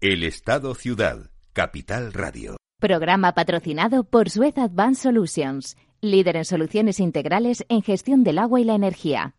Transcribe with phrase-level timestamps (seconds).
[0.00, 2.56] El Estado Ciudad, Capital Radio.
[2.78, 8.64] Programa patrocinado por Suez Advanced Solutions, líder en soluciones integrales en gestión del agua y
[8.64, 9.34] la energía.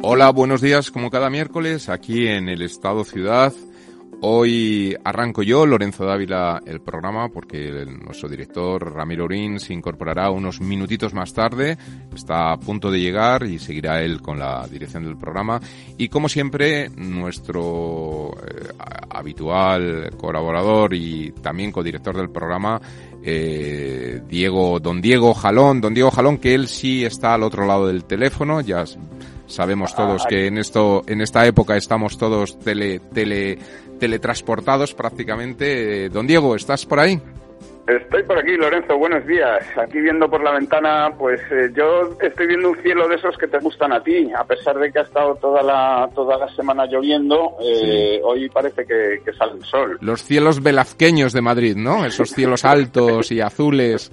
[0.00, 3.52] Hola, buenos días, como cada miércoles, aquí en el Estado Ciudad.
[4.20, 10.60] Hoy arranco yo, Lorenzo Dávila, el programa, porque nuestro director Ramiro Orín se incorporará unos
[10.60, 11.76] minutitos más tarde.
[12.14, 15.60] Está a punto de llegar y seguirá él con la dirección del programa.
[15.98, 18.72] Y como siempre, nuestro eh,
[19.10, 22.80] habitual colaborador y también codirector del programa,
[23.22, 27.86] eh, Diego, don Diego Jalón, don Diego Jalón, que él sí está al otro lado
[27.86, 28.84] del teléfono, ya
[29.46, 33.58] sabemos todos ah, que en esto, en esta época estamos todos tele, tele,
[33.98, 36.08] teletransportados prácticamente.
[36.08, 37.20] Don Diego, ¿estás por ahí?
[37.86, 39.62] Estoy por aquí, Lorenzo, buenos días.
[39.76, 43.46] Aquí viendo por la ventana, pues eh, yo estoy viendo un cielo de esos que
[43.46, 46.86] te gustan a ti, a pesar de que ha estado toda la, toda la semana
[46.86, 49.98] lloviendo, eh, hoy parece que, que, sale el sol.
[50.00, 52.06] Los cielos velazqueños de Madrid, ¿no?
[52.06, 54.10] Esos cielos altos y azules.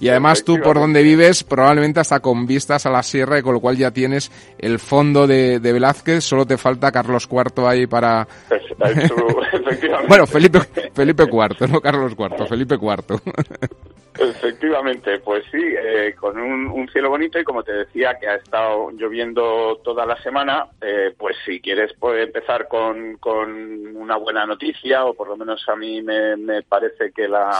[0.00, 3.54] Y además tú por donde vives probablemente hasta con vistas a la sierra y con
[3.54, 7.86] lo cual ya tienes el fondo de, de Velázquez, solo te falta Carlos IV ahí
[7.86, 8.26] para...
[10.08, 10.60] bueno, Felipe,
[10.94, 13.20] Felipe IV, no Carlos IV, Felipe IV.
[14.18, 18.90] Efectivamente, pues sí, eh, con un, cielo bonito y como te decía que ha estado
[18.90, 25.06] lloviendo toda la semana, eh, pues si quieres puede empezar con, con una buena noticia
[25.06, 27.58] o por lo menos a mí me, me parece que la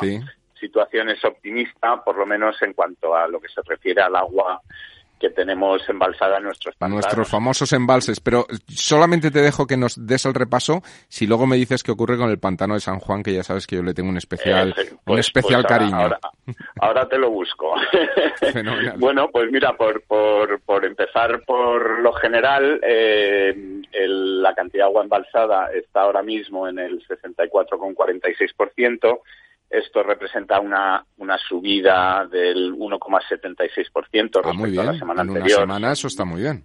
[0.61, 4.61] situación es optimista, por lo menos en cuanto a lo que se refiere al agua
[5.20, 7.05] que tenemos embalsada en nuestros pantanos.
[7.05, 11.56] Nuestros famosos embalses, pero solamente te dejo que nos des el repaso si luego me
[11.56, 13.92] dices qué ocurre con el pantano de San Juan, que ya sabes que yo le
[13.92, 16.17] tengo un especial, un pues, especial pues cariño.
[16.80, 17.74] Ahora, te lo busco.
[18.97, 25.02] bueno, pues mira, por, por, por empezar por lo general, eh, la cantidad de agua
[25.02, 29.20] embalsada está ahora mismo en el 64,46%,
[29.71, 35.58] esto representa una, una subida del 1,76% ah, respecto a la semana en anterior.
[35.58, 36.64] Una semana eso está muy bien.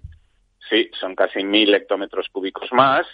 [0.68, 3.06] Sí, son casi mil hectómetros cúbicos más.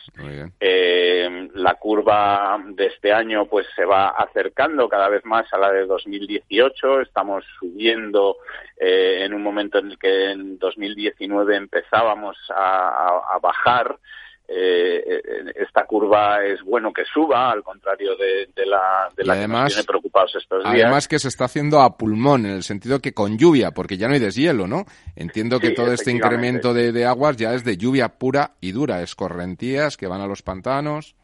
[0.61, 5.69] Eh, la curva de este año pues se va acercando cada vez más a la
[5.69, 7.01] de 2018.
[7.01, 8.37] Estamos subiendo
[8.77, 13.97] eh, en un momento en el que en 2019 empezábamos a bajar.
[14.53, 19.47] Eh, eh, esta curva es bueno que suba, al contrario de, la, de la que
[19.47, 20.83] nos tiene preocupados estos días.
[20.83, 24.07] Además que se está haciendo a pulmón, en el sentido que con lluvia, porque ya
[24.09, 24.85] no hay deshielo, ¿no?
[25.15, 29.01] Entiendo que todo este incremento de, de, aguas ya es de lluvia pura y dura,
[29.01, 31.15] escorrentías que van a los pantanos.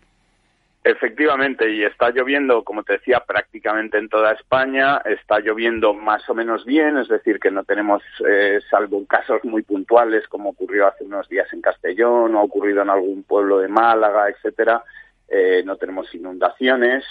[0.89, 5.01] Efectivamente, y está lloviendo, como te decía, prácticamente en toda España.
[5.03, 9.63] Está lloviendo más o menos bien, es decir, que no tenemos, eh, salvo casos muy
[9.63, 13.67] puntuales, como ocurrió hace unos días en Castellón o ha ocurrido en algún pueblo de
[13.67, 14.81] Málaga, etcétera.
[15.27, 17.03] Eh, no tenemos inundaciones,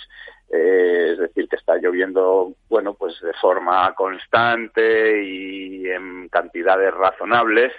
[0.51, 7.75] eh, es decir, que está lloviendo, bueno, pues de forma constante y en cantidades razonables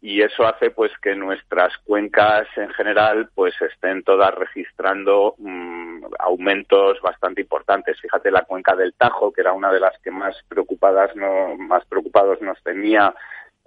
[0.00, 7.00] y eso hace pues que nuestras cuencas en general pues estén todas registrando mm, aumentos
[7.00, 8.00] bastante importantes.
[8.00, 11.84] Fíjate la cuenca del Tajo, que era una de las que más preocupadas no, más
[11.86, 13.14] preocupados nos tenía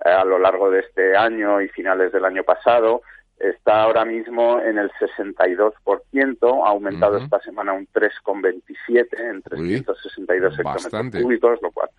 [0.05, 3.01] eh, a lo largo de este año y finales del año pasado,
[3.39, 11.23] está ahora mismo en el 62%, ha aumentado esta semana un 3,27 en 362 hectómetros
[11.23, 11.89] cúbicos, lo cual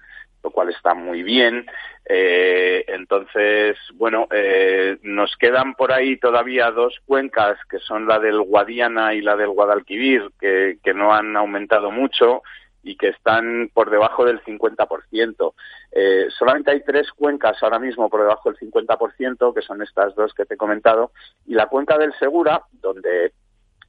[0.42, 1.66] lo cual está muy bien.
[2.06, 8.40] Eh, entonces, bueno, eh, nos quedan por ahí todavía dos cuencas, que son la del
[8.40, 12.42] Guadiana y la del Guadalquivir, que, que no han aumentado mucho
[12.82, 15.54] y que están por debajo del 50%.
[15.92, 20.32] Eh, solamente hay tres cuencas ahora mismo por debajo del 50%, que son estas dos
[20.34, 21.12] que te he comentado,
[21.46, 23.32] y la cuenca del Segura, donde,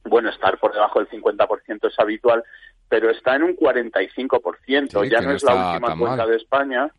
[0.04, 2.44] bueno, estar por debajo del 50% es habitual,
[2.88, 5.08] pero está en un 45%.
[5.08, 6.90] ya no, es la última cuenca de España.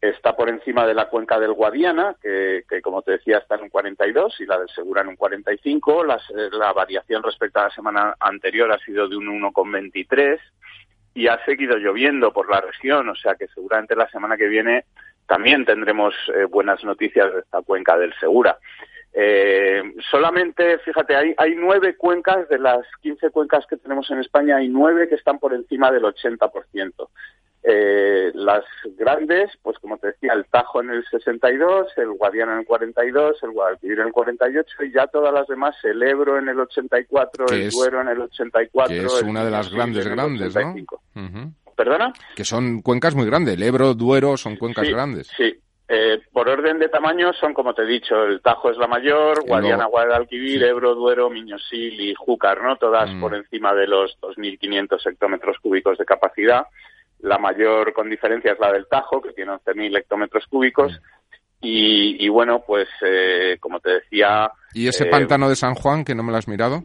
[0.00, 3.68] Está por encima de la cuenca del Guadiana, que, como te decía está en un
[3.68, 6.04] 42 y la del Segura en un 45.
[6.04, 6.18] La,
[6.52, 10.40] la variación respecto a la semana anterior ha sido de un 1,23
[11.14, 14.84] y ha seguido lloviendo por la región, o sea que seguramente la semana que viene
[15.26, 18.58] también tendremos eh, buenas noticias de esta cuenca del Segura.
[19.12, 24.56] Eh, solamente, fíjate, hay, hay nueve cuencas, de las 15 cuencas que tenemos en España,
[24.56, 27.08] hay nueve que están por encima del 80%.
[27.62, 28.64] Eh, las
[28.96, 33.36] grandes, pues como te decía, el Tajo en el 62, el Guadiana en el 42,
[33.42, 37.46] el Guadalquivir en el 48 y ya todas las demás, el Ebro en el 84,
[37.50, 38.96] el Duero en el 84.
[38.96, 41.54] Que es una de las grandes, grandes, ¿no?
[41.76, 42.12] ¿Perdona?
[42.34, 45.28] Que son cuencas muy grandes, el Ebro, Duero son cuencas grandes.
[45.36, 45.54] Sí,
[45.92, 49.44] Eh, por orden de tamaño son, como te he dicho, el Tajo es la mayor,
[49.44, 52.76] Guadiana, Guadalquivir, Ebro, Duero, Miñosil y Júcar, ¿no?
[52.76, 53.20] Todas mm.
[53.20, 56.64] por encima de los 2.500 hectómetros cúbicos de capacidad.
[57.22, 60.92] La mayor con diferencia es la del Tajo, que tiene 11.000 hectómetros cúbicos.
[60.92, 61.20] Mm.
[61.62, 64.50] Y, bueno, pues eh, como te decía...
[64.72, 66.82] ¿Y ese eh, pantano de San Juan, que no me lo has mirado?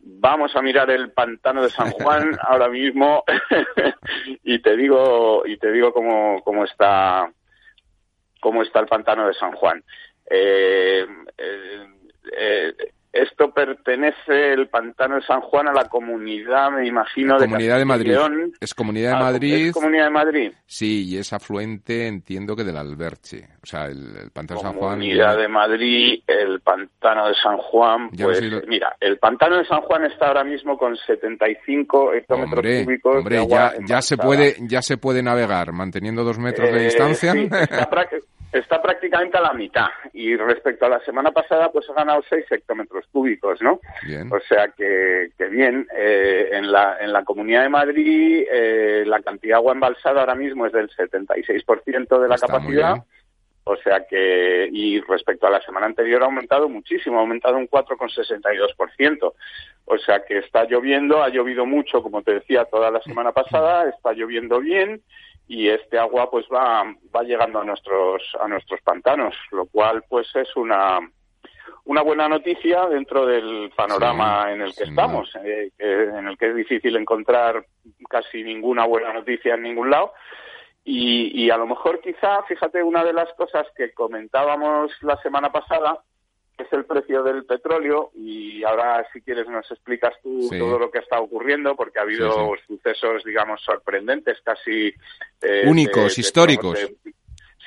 [0.00, 3.22] Vamos a mirar el pantano de San Juan ahora mismo
[4.42, 7.30] y te digo y te digo cómo, cómo está
[8.40, 9.82] cómo está el pantano de San Juan.
[10.30, 11.86] Eh, eh,
[12.36, 12.74] eh,
[13.12, 17.84] esto pertenece, el pantano de San Juan, a la comunidad, me imagino, de Comunidad de
[17.84, 18.16] Madrid.
[18.60, 19.66] es Comunidad de ah, Madrid.
[19.68, 20.52] ¿Es Comunidad de Madrid?
[20.66, 23.48] Sí, y es afluente, entiendo que del Alberche.
[23.62, 24.90] O sea, el, pantano de San Juan.
[24.98, 28.10] Comunidad de Madrid, el pantano de San Juan.
[28.10, 33.46] Pues, mira, el pantano de San Juan está ahora mismo con 75 hectómetros cúbicos hombre,
[33.48, 37.34] ya, ya se puede, ya se puede navegar manteniendo dos metros de eh, distancia.
[38.52, 42.46] está prácticamente a la mitad y respecto a la semana pasada pues ha ganado 6
[42.50, 43.80] hectómetros cúbicos, ¿no?
[44.30, 49.20] O sea que, que bien, eh, en, la, en la Comunidad de Madrid eh, la
[49.20, 52.96] cantidad de agua embalsada ahora mismo es del 76% de la capacidad.
[53.70, 57.68] O sea que, y respecto a la semana anterior ha aumentado muchísimo, ha aumentado un
[57.68, 59.32] 4,62%.
[59.84, 63.90] O sea que está lloviendo, ha llovido mucho, como te decía, toda la semana pasada,
[63.90, 65.02] está lloviendo bien
[65.48, 66.84] y este agua pues va,
[67.14, 71.00] va llegando a nuestros, a nuestros pantanos, lo cual pues es una,
[71.86, 76.54] una buena noticia dentro del panorama en el que estamos, eh, en el que es
[76.54, 77.64] difícil encontrar
[78.10, 80.12] casi ninguna buena noticia en ningún lado.
[80.84, 85.50] Y, y a lo mejor quizá, fíjate, una de las cosas que comentábamos la semana
[85.50, 86.02] pasada
[86.58, 90.98] es el precio del petróleo y ahora si quieres nos explicas tú todo lo que
[90.98, 94.92] está ocurriendo porque ha habido sucesos digamos sorprendentes casi
[95.40, 96.78] eh, únicos históricos.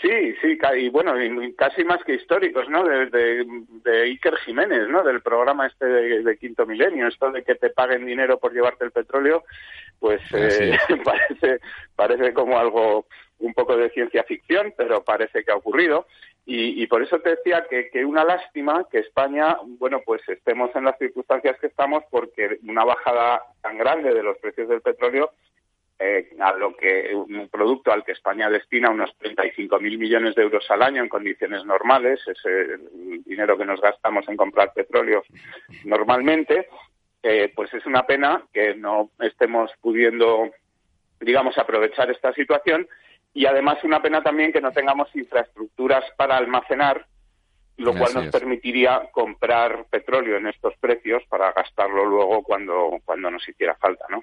[0.02, 1.14] sí sí y bueno
[1.58, 3.46] casi más que históricos no de,
[3.84, 8.06] de, Iker Jiménez no del programa este de, quinto milenio esto de que te paguen
[8.06, 9.46] dinero por llevarte el petróleo
[10.00, 11.62] pues eh, parece
[11.96, 13.06] parece como algo
[13.40, 16.08] un poco de ciencia ficción pero parece que ha ocurrido
[16.46, 20.86] y, por eso te decía que, que una lástima que España, bueno, pues estemos en
[20.86, 25.32] las circunstancias que estamos porque una bajada tan grande de los precios del petróleo
[26.04, 30.66] eh, a lo que un producto al que España destina unos 35.000 millones de euros
[30.72, 35.24] al año en condiciones normales, es el dinero que nos gastamos en comprar petróleo
[35.86, 36.70] normalmente,
[37.22, 40.50] eh, pues es una pena que no estemos pudiendo,
[41.20, 42.88] digamos, aprovechar esta situación
[43.34, 47.06] y además una pena también que no tengamos infraestructuras para almacenar,
[47.78, 53.48] lo cual nos permitiría comprar petróleo en estos precios para gastarlo luego cuando, cuando nos
[53.48, 54.22] hiciera falta, ¿no?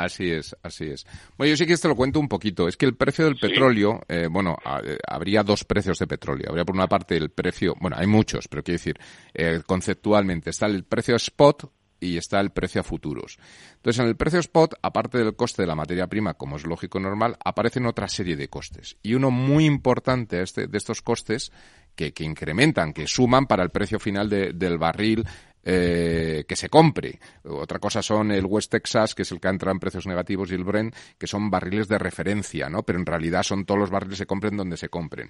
[0.00, 1.06] Así es, así es.
[1.36, 2.66] Bueno, yo sí que te lo cuento un poquito.
[2.66, 6.46] Es que el precio del petróleo, eh, bueno, eh, habría dos precios de petróleo.
[6.48, 8.98] Habría por una parte el precio, bueno, hay muchos, pero quiero decir,
[9.34, 13.38] eh, conceptualmente está el precio spot, y está el precio a futuros.
[13.76, 16.98] Entonces, en el precio spot, aparte del coste de la materia prima, como es lógico
[16.98, 18.96] normal, aparecen otra serie de costes.
[19.02, 21.52] Y uno muy importante este, de estos costes
[21.94, 25.26] que, que, incrementan, que suman para el precio final del barril
[25.62, 27.18] eh, que se compre.
[27.44, 30.54] Otra cosa son el West Texas, que es el que entra en precios negativos, y
[30.54, 32.82] el Brent, que son barriles de referencia, ¿no?
[32.82, 35.28] Pero en realidad son todos los barriles que se compren donde se compren.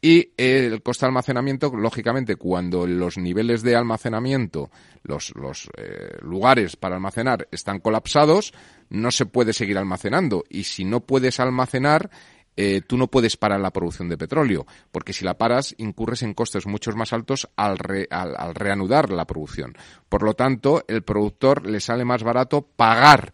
[0.00, 4.70] Y el coste de almacenamiento, lógicamente, cuando los niveles de almacenamiento,
[5.02, 8.54] los, los eh, lugares para almacenar están colapsados,
[8.88, 10.44] no se puede seguir almacenando.
[10.48, 12.10] Y si no puedes almacenar,
[12.56, 16.34] eh, tú no puedes parar la producción de petróleo, porque si la paras incurres en
[16.34, 17.78] costes mucho más altos al,
[18.10, 19.76] al, reanudar la producción.
[20.08, 23.32] Por lo tanto, el productor le sale más barato pagar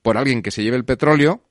[0.00, 1.42] por alguien que se lleve el petróleo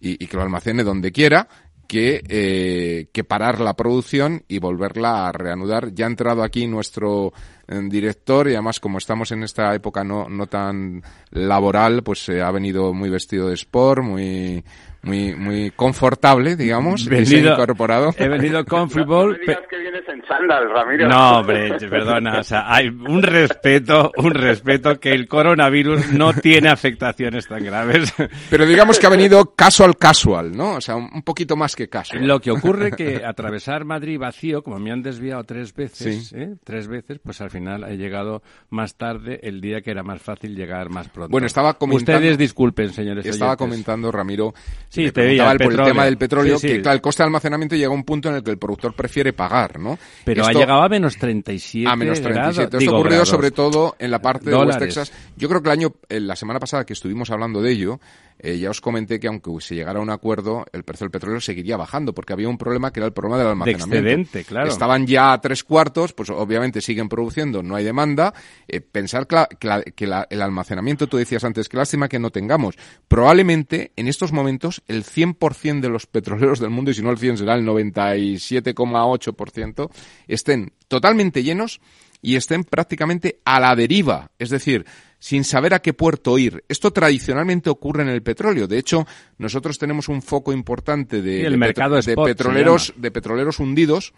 [0.00, 1.48] y, que lo almacene donde quiera
[1.88, 5.94] que, eh, que parar la producción y volverla a reanudar.
[5.94, 7.32] Ya ha entrado aquí nuestro
[7.68, 12.42] eh, director y además como estamos en esta época no, no tan laboral, pues se
[12.42, 14.64] ha venido muy vestido de sport, muy
[15.06, 18.12] muy muy confortable, digamos, venido, incorporado.
[18.18, 19.38] He venido comfortable.
[19.46, 21.08] No que vienes en sandal, Ramiro.
[21.08, 26.68] No, hombre, perdona, o sea, hay un respeto, un respeto que el coronavirus no tiene
[26.68, 28.12] afectaciones tan graves.
[28.50, 30.74] Pero digamos que ha venido casual casual, ¿no?
[30.74, 32.26] O sea, un poquito más que casual.
[32.26, 36.56] Lo que ocurre que atravesar Madrid vacío, como me han desviado tres veces, ¿eh?
[36.64, 40.56] tres veces, pues al final he llegado más tarde el día que era más fácil
[40.56, 41.30] llegar más pronto.
[41.30, 42.18] Bueno, estaba comentando...
[42.18, 44.54] Ustedes disculpen, señores Estaba comentando, Ramiro,
[44.96, 47.76] Sí, te veía el, por el tema del petróleo, que claro, el coste de almacenamiento
[47.76, 49.98] llega a un punto en el que el productor prefiere pagar, ¿no?
[50.24, 52.32] Pero ha llegado a menos 37 A menos 37.
[52.34, 53.28] Grados, Esto ha ocurrido grados.
[53.28, 54.94] sobre todo en la parte de West Dólares.
[54.94, 55.12] Texas.
[55.36, 58.00] Yo creo que el año, eh, la semana pasada que estuvimos hablando de ello,
[58.38, 61.40] eh, ya os comenté que aunque se llegara a un acuerdo, el precio del petróleo
[61.40, 63.96] seguiría bajando, porque había un problema que era el problema del De almacenamiento.
[63.96, 64.68] excedente, claro.
[64.68, 68.34] Estaban ya a tres cuartos, pues obviamente siguen produciendo, no hay demanda.
[68.68, 72.08] Eh, pensar que, la- que la- que la- el almacenamiento, tú decías antes, que lástima
[72.08, 72.76] que no tengamos.
[73.08, 77.18] Probablemente en estos momentos el 100% de los petroleros del mundo, y si no el
[77.18, 79.90] 100 será el 97,8%,
[80.28, 81.80] estén totalmente llenos
[82.22, 84.84] y estén prácticamente a la deriva, es decir,
[85.18, 86.64] sin saber a qué puerto ir.
[86.68, 88.66] Esto tradicionalmente ocurre en el petróleo.
[88.66, 89.06] De hecho,
[89.38, 93.10] nosotros tenemos un foco importante de, Sí, el de mercado petro- de spot petroleros, de
[93.10, 94.12] petroleros hundidos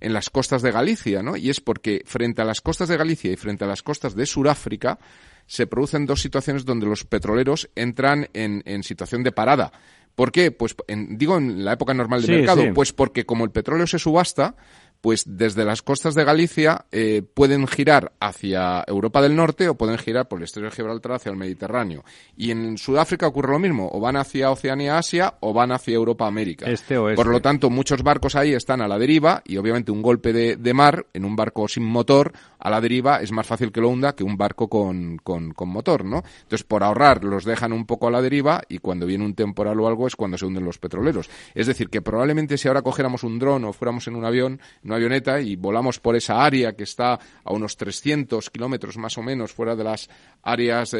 [0.00, 1.36] en las costas de Galicia, ¿no?
[1.36, 4.26] Y es porque frente a las costas de Galicia y frente a las costas de
[4.26, 4.98] Sudáfrica
[5.46, 9.72] se producen dos situaciones donde los petroleros entran en, en situación de parada.
[10.14, 10.50] ¿Por qué?
[10.50, 12.68] Pues en- digo en la época normal del Sí, mercado, sí.
[12.74, 14.56] pues porque como el petróleo se subasta,
[15.02, 19.98] pues desde las costas de Galicia eh, pueden girar hacia Europa del Norte o pueden
[19.98, 22.04] girar por el Estrecho de Gibraltar hacia el Mediterráneo.
[22.36, 26.26] Y en Sudáfrica ocurre lo mismo, o van hacia Oceanía Asia o van hacia Europa
[26.26, 26.70] América.
[26.70, 30.02] Este o Por lo tanto, muchos barcos ahí están a la deriva y obviamente un
[30.02, 33.72] golpe de, de mar en un barco sin motor a la deriva es más fácil
[33.72, 36.22] que lo hunda que un barco con, con, con motor, ¿no?
[36.42, 39.80] Entonces, por ahorrar, los dejan un poco a la deriva y cuando viene un temporal
[39.80, 41.28] o algo es cuando se hunden los petroleros.
[41.54, 44.60] Es decir, que probablemente si ahora cogiéramos un dron o fuéramos en un avión,
[44.92, 49.22] una avioneta y volamos por esa área que está a unos 300 kilómetros más o
[49.22, 50.08] menos fuera de las
[50.44, 50.98] áreas eh,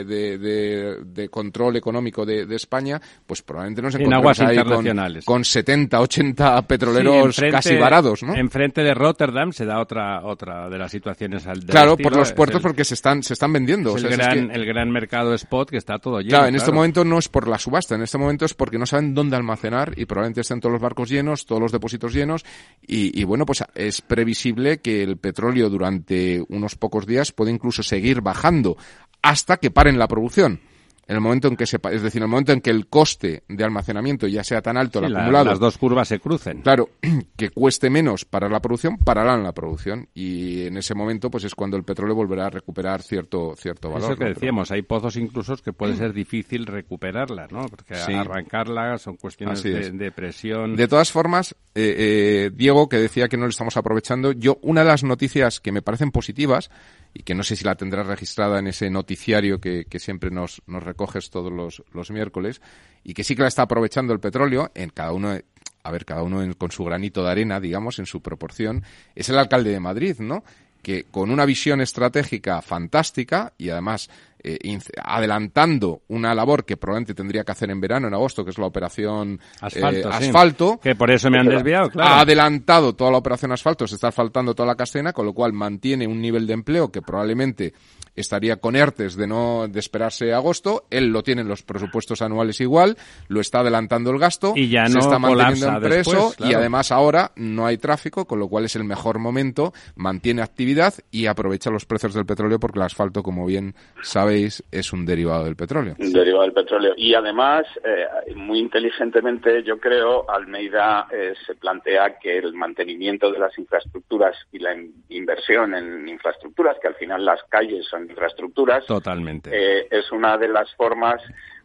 [0.00, 4.40] eh, de, de- de control económico de, de España, pues probablemente nos En encontremos aguas
[4.40, 5.24] ahí con- internacionales.
[5.24, 8.34] con 70, 80 Sí, petroleros casi varados, ¿no?
[8.34, 12.32] Enfrente de Rotterdam se da otra otra de las situaciones al Claro, estilo, por los
[12.32, 13.96] puertos el- porque se están, se están vendiendo.
[13.96, 16.30] es o el, es gran, que- el gran mercado spot que está todo lleno.
[16.30, 18.86] Claro, en este momento no es por la subasta, en este momento es porque no
[18.86, 22.44] saben dónde almacenar y probablemente estén todos los barcos llenos, todos los depósitos llenos
[22.86, 27.82] y, y bueno, pues es previsible que el petróleo durante unos pocos días puede incluso
[27.82, 28.76] seguir bajando
[29.22, 30.60] hasta que paren la producción.
[31.06, 33.42] En el momento en que se, es decir, en el momento en que el coste
[33.48, 36.62] de almacenamiento ya sea tan alto, Sí, el la- acumulado, las dos curvas se crucen.
[36.62, 36.88] Claro,
[37.36, 41.54] que cueste menos parar la producción, pararán la producción y en ese momento pues es
[41.54, 44.12] cuando el petróleo volverá a recuperar cierto cierto valor.
[44.12, 44.28] Eso que ¿no?
[44.28, 47.66] Pero- decíamos, hay pozos incluso que puede ser difícil recuperarla, ¿no?
[47.68, 48.12] Porque Sí.
[48.14, 50.76] arrancarla son cuestiones de presión.
[50.76, 54.82] De todas formas, eh, eh, Diego, que decía que no lo estamos aprovechando, yo una
[54.82, 56.70] de las noticias que me parecen positivas
[57.14, 60.60] y que no sé si la tendrás registrada en ese noticiario que, que siempre nos,
[60.66, 62.60] nos recoges todos los, los miércoles
[63.04, 65.38] y que sí que la está aprovechando el petróleo en cada uno
[65.86, 68.82] a ver cada uno en- con su granito de arena digamos en su proporción.
[69.14, 70.42] Es el alcalde de Madrid no
[70.84, 77.42] que con una visión estratégica fantástica y además eh, adelantando una labor que probablemente tendría
[77.42, 80.26] que hacer en verano, en agosto, que es la operación Asfalto, eh, sí.
[80.26, 82.10] asfalto, Que por eso me han desviado, claro.
[82.10, 85.54] ha adelantado toda la operación asfalto, se está asfaltando toda la castena, con lo cual
[85.54, 87.72] mantiene un nivel de empleo que probablemente
[88.16, 92.60] estaría con ERTES de no de esperarse agosto, él lo tiene en los presupuestos anuales
[92.60, 92.96] igual,
[93.28, 96.54] lo está adelantando el gasto, Y ya se no está manteniendo en preso después, y
[96.54, 101.26] además ahora no hay tráfico, con lo cual es el mejor momento, mantiene actividad y
[101.26, 105.56] aprovecha los precios del petróleo porque el asfalto, como bien sabéis, es un derivado del
[105.56, 105.94] petróleo.
[105.98, 106.94] Un derivado del petróleo.
[106.96, 113.38] Y además, eh, muy inteligentemente, yo creo, Almeida eh, se plantea que el mantenimiento de
[113.38, 118.84] las infraestructuras y la in- inversión en infraestructuras, que al final las calles son infraestructuras,
[118.86, 119.50] Totalmente.
[119.52, 121.20] eh, es una de las formas,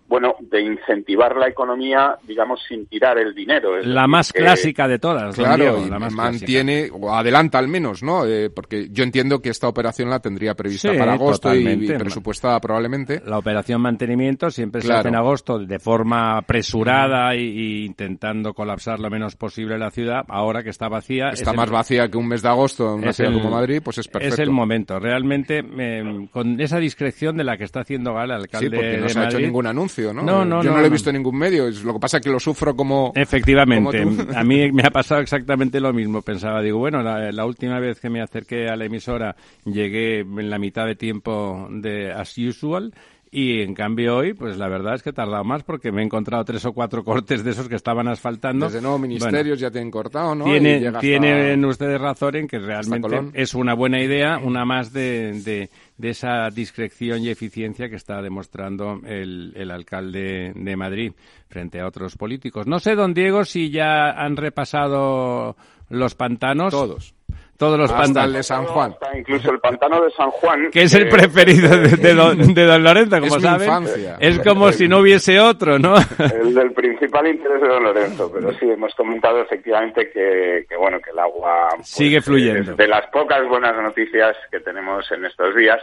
[0.10, 3.78] bueno, de incentivar la economía, digamos, sin tirar el dinero.
[3.78, 7.14] Es la decir, más que- clásica de todas, Claro, Diego, y la más mantiene, o
[7.14, 8.26] adelanta al menos, ¿no?
[8.26, 12.60] Eh, porque yo entiendo que esta operación la tendría prevista Sí, para agosto y, presupuestada
[12.60, 13.22] probablemente.
[13.26, 15.00] La operación mantenimiento siempre se Claro.
[15.02, 20.24] hace en agosto de forma apresurada y, y intentando colapsar lo menos posible la ciudad.
[20.28, 21.30] Ahora que está vacía.
[21.30, 23.52] Está es más el- vacía que un mes de agosto en una ciudad el- como
[23.56, 24.34] Madrid, pues es perfecto.
[24.36, 25.00] Es el momento.
[25.00, 28.98] Realmente, eh, con esa discreción de la que está haciendo gala el Sí, alcalde porque
[28.98, 30.24] no de se ha hecho ningún anuncio, ¿no?
[30.24, 31.70] No, no, Yo no, no, lo he visto en ningún medio.
[31.84, 33.12] Lo que pasa es que lo sufro como...
[33.16, 36.22] Efectivamente, como a mí me ha pasado exactamente lo mismo.
[36.22, 40.50] Pensaba, digo, bueno, la, la última vez que me acerqué a la emisora llegué en
[40.50, 42.94] la mitad de tiempo de as usual
[43.32, 46.06] y en cambio hoy, pues la verdad es que he tardado más porque me he
[46.06, 48.66] encontrado tres o cuatro cortes de esos que estaban asfaltando.
[48.66, 50.46] Desde nuevo Bueno, ministerios ya tienen cortado, ¿no?
[50.46, 55.42] Tiene, hasta- tienen ustedes razón en que realmente es una buena idea, una más de,
[55.44, 61.12] de, de esa discreción y eficiencia que está demostrando el, el alcalde de Madrid
[61.50, 62.66] frente a otros políticos.
[62.68, 65.58] No sé, don Diego, si ya han repasado
[65.90, 66.72] los pantanos.
[66.72, 67.14] Todos.
[67.60, 68.34] Todos los pantanos.
[68.34, 68.96] de San Juan.
[69.18, 70.72] incluso el pantano de San Juan.
[70.72, 73.84] Que es el preferido de, don, de, don, Lorenzo, como saben.
[74.20, 75.96] Es como si no hubiese otro, ¿no?
[76.20, 81.02] El del principal interés de don Lorenzo, pero sí, hemos comentado efectivamente que, que bueno,
[81.02, 81.68] que el agua...
[81.76, 82.76] Pues, Sigue fluyendo.
[82.76, 85.82] De las pocas buenas noticias que tenemos en estos días,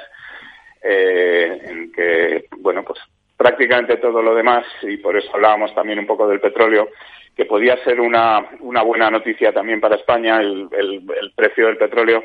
[0.83, 2.99] eh, en que, bueno, pues
[3.37, 6.89] prácticamente todo lo demás, y por eso hablábamos también un poco del petróleo,
[7.37, 12.25] que podía ser una, una buena noticia también para España el, el, precio del petróleo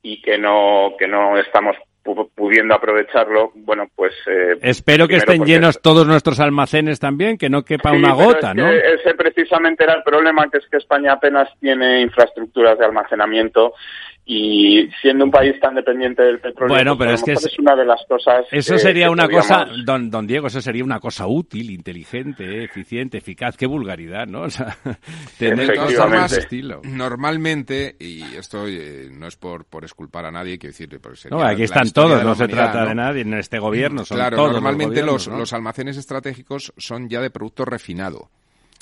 [0.00, 1.76] y que no que no estamos
[2.34, 4.12] pudiendo aprovecharlo, bueno, pues...
[4.26, 8.70] Eh, Espero que estén llenos todos nuestros almacenes también, que no quepa una gota, ¿no?
[8.70, 13.72] Ese precisamente era el problema, que es que España apenas tiene infraestructuras de almacenamiento
[14.26, 17.76] y siendo un país tan dependiente del petróleo, bueno, pues pero es que es, una
[17.76, 18.46] de las cosas.
[18.50, 23.56] Eso sería una cosa, don, don Diego, eso sería una cosa útil, inteligente, eficiente, eficaz.
[23.56, 24.44] Qué vulgaridad, ¿no?
[24.44, 24.76] O sea,
[25.38, 26.80] tener formas, estilo.
[26.84, 31.00] Normalmente, y esto eh, no es por, por esculpar a nadie, quiero decir,
[31.30, 34.04] no, aquí están todos, no se trata de nadie en este gobierno.
[34.04, 38.30] Son claro, todos normalmente los, los almacenes estratégicos son ya de producto refinado.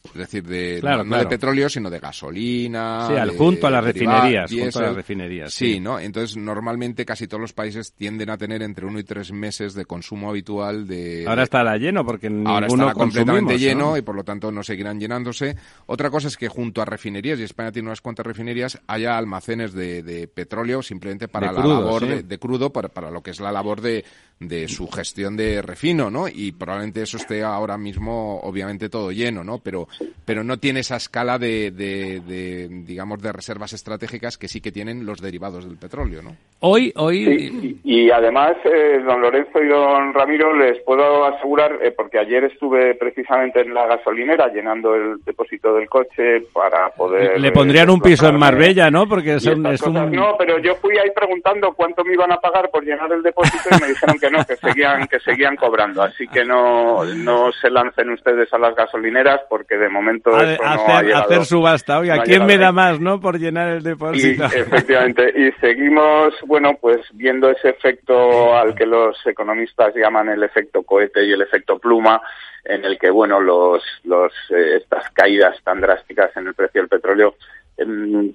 [0.04, 3.06] Es decir, de, no, de petróleo, sino de gasolina.
[3.08, 4.50] Sí, al, junto a las refinerías.
[4.50, 5.54] Junto a las refinerías.
[5.54, 5.98] Sí, ¿no?
[5.98, 9.84] Entonces, normalmente casi todos los países tienden a tener entre uno y tres meses de
[9.84, 11.24] consumo habitual de.
[11.26, 15.56] Ahora estará lleno porque Ahora estará completamente lleno y por lo tanto no seguirán llenándose.
[15.86, 19.72] Otra cosa es que junto a refinerías, y España tiene unas cuantas refinerías, haya almacenes
[19.72, 23.80] de, petróleo simplemente para la labor de, crudo, para, para lo que es la labor
[23.80, 24.04] de,
[24.40, 26.26] de su gestión de refino, ¿no?
[26.28, 29.58] Y probablemente eso esté ahora mismo, obviamente, todo lleno, ¿no?
[29.58, 29.88] Pero,
[30.24, 35.06] pero no tiene esa escala de, de, digamos, de reservas estratégicas que sí que tienen
[35.06, 36.36] los derivados del petróleo, ¿no?
[36.60, 37.80] Hoy, hoy...
[37.82, 42.94] y, además, eh, don Lorenzo y don Ramiro, les puedo asegurar, eh, porque ayer estuve
[42.94, 47.40] precisamente en la gasolinera llenando el depósito del coche para poder...
[47.40, 49.08] Le pondrían un piso en Marbella, ¿no?
[49.08, 52.84] Porque es, un, No, pero yo fui ahí preguntando cuánto me iban a pagar por
[52.84, 56.02] llenar el depósito y me dijeron que no, que seguían, que seguían cobrando.
[56.02, 61.18] Así que no, no se lancen ustedes a las gasolineras porque de momento hacer, no
[61.18, 61.98] hacer subasta.
[61.98, 63.20] Oiga, ¿quién me da más, no?
[63.20, 64.44] Por llenar el depósito.
[64.54, 65.32] efectivamente.
[65.36, 71.24] Y seguimos, bueno, pues viendo ese efecto al que los economistas llaman el efecto cohete
[71.24, 72.22] y el efecto pluma
[72.64, 76.88] en el que bueno los, los eh, estas caídas tan drásticas en el precio del
[76.88, 77.34] petróleo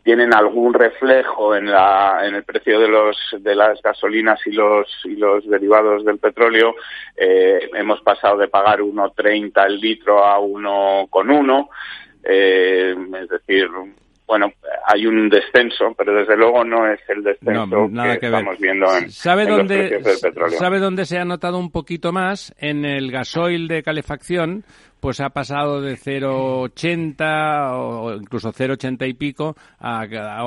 [0.03, 4.87] tienen algún reflejo en la en el precio de los de las gasolinas y los
[5.05, 6.75] y los derivados del petróleo
[7.15, 11.69] eh, hemos pasado de pagar 1.30 el litro a 1.1
[12.23, 13.69] eh, es decir
[14.27, 14.51] bueno,
[14.85, 19.45] hay un descenso, pero desde luego no es el descenso que, estamos viendo en, ¿Sabe
[19.45, 20.59] dónde, los precios del petróleo.
[20.59, 22.53] ¿Sabe dónde se ha notado un poquito más?
[22.59, 24.65] En el gasoil de calefacción,
[24.99, 30.01] pues ha pasado de 0,80 o incluso 0,80 y pico a,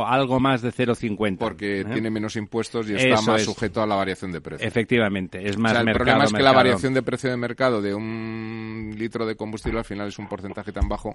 [0.09, 1.39] algo más de 0,50.
[1.39, 1.85] Porque ¿eh?
[1.85, 4.67] tiene menos impuestos y está más sujeto a la variación de precio.
[4.67, 7.81] Efectivamente, es más o sea, El problema es que la variación de precio de mercado
[7.81, 11.15] de un litro de combustible al final es un porcentaje tan bajo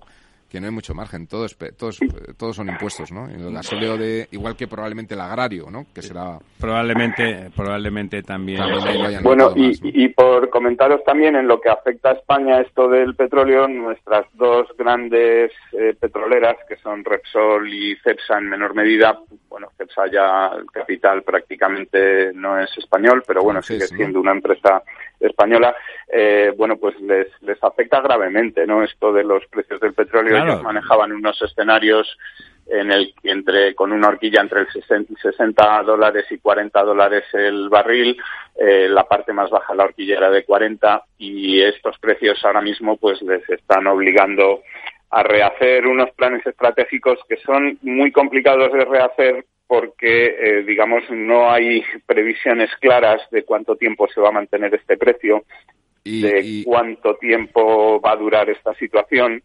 [0.50, 1.28] que no hay mucho margen.
[1.28, 2.00] Todos, todos,
[2.38, 3.28] todos son impuestos, ¿no?
[3.28, 5.86] El gasóleo de, igual que probablemente el agrario, ¿no?
[5.93, 6.39] Que será...
[6.60, 8.62] Probablemente, probablemente también.
[9.24, 14.27] bueno, y, por comentaros también en lo que afecta a España esto del petróleo, nuestras
[14.33, 20.51] dos grandes eh, petroleras, que son Repsol y Cepsa en menor medida, bueno, Cepsa ya
[20.55, 24.83] el capital prácticamente no es español, pero bueno, sigue siendo una empresa
[25.19, 25.75] española,
[26.07, 28.83] eh, bueno, pues les, les afecta gravemente, ¿no?
[28.83, 32.17] Esto de los precios del petróleo, ellos manejaban unos escenarios
[32.67, 34.67] en el entre con una horquilla entre el
[35.21, 38.17] 60, dólares y 40 dólares el barril,
[38.56, 42.97] eh, la parte más baja la horquilla era de 40 y estos precios ahora mismo
[42.97, 44.62] pues les están obligando
[45.12, 51.49] a rehacer unos planes estratégicos que son muy complicados de rehacer porque, eh, digamos, no
[51.49, 55.43] hay previsiones claras de cuánto tiempo se va a mantener este precio,
[56.04, 59.41] de cuánto tiempo va a durar esta situación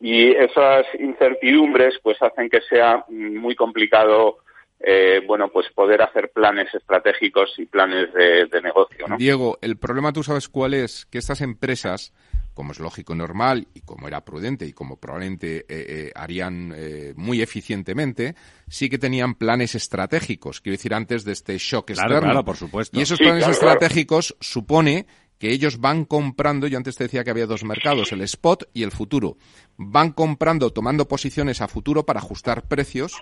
[0.00, 4.38] y esas incertidumbres pues hacen que sea muy complicado
[4.80, 9.06] eh, bueno, pues poder hacer planes estratégicos y planes de, negocio.
[9.18, 12.12] Diego, el problema tú sabes cuál es, que estas empresas,
[12.54, 16.72] como es lógico y normal, y como era prudente y como probablemente eh, eh, harían
[17.16, 18.36] muy eficientemente,
[18.68, 22.44] sí que tenían planes estratégicos, quiero decir, antes de este shock externo.
[22.44, 22.96] por supuesto.
[22.96, 25.06] Y esos planes estratégicos supone
[25.38, 28.82] que ellos van comprando, yo antes te decía que había dos mercados, el spot y
[28.82, 29.36] el futuro.
[29.76, 33.12] Van comprando, tomando posiciones a futuro para ajustar precios,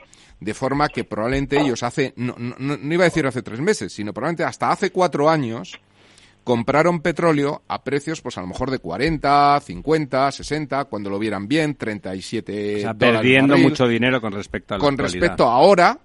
[0.40, 4.14] de forma que probablemente ellos hace, no, no, iba a decir hace tres meses, sino
[4.14, 5.78] probablemente hasta hace cuatro años,
[6.42, 11.46] compraron petróleo a precios, pues a lo mejor de 40, 50, 60, cuando lo vieran
[11.46, 15.98] bien, 37 o sea, perdiendo mucho dinero con respecto a la Con respecto a ahora,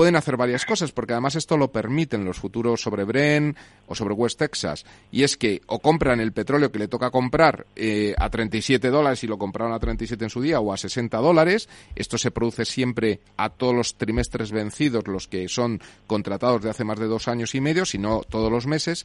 [0.00, 3.54] pueden hacer varias cosas, porque además esto lo permiten los futuros sobre Bren
[3.86, 7.66] o sobre West Texas, y es que o compran el petróleo que le toca comprar
[7.76, 11.18] eh, a 37 dólares y lo compraron a 37 en su día, o a 60
[11.18, 11.68] dólares.
[11.94, 16.84] Esto se produce siempre a todos los trimestres vencidos, los que son contratados de hace
[16.84, 19.04] más de dos años y medio, sino todos los meses.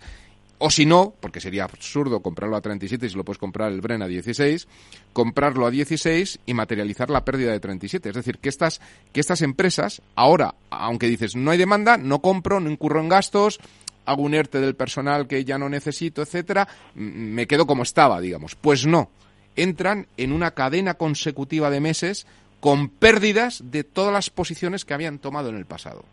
[0.57, 4.01] O si no, porque sería absurdo comprarlo a 37 si lo puedes comprar el Bren
[4.01, 4.67] a 16,
[5.11, 8.09] comprarlo a 16 y materializar la pérdida de 37.
[8.09, 8.79] Es decir, que estas,
[9.11, 13.59] que estas empresas, ahora, aunque dices no hay demanda, no compro, no incurro en gastos,
[14.05, 18.55] hago un ERTE del personal que ya no necesito, etcétera, me quedo como estaba, digamos.
[18.55, 19.09] Pues no.
[19.57, 22.27] Entran en una cadena consecutiva de meses
[22.59, 26.03] con pérdidas de todas las posiciones que habían tomado en el pasado.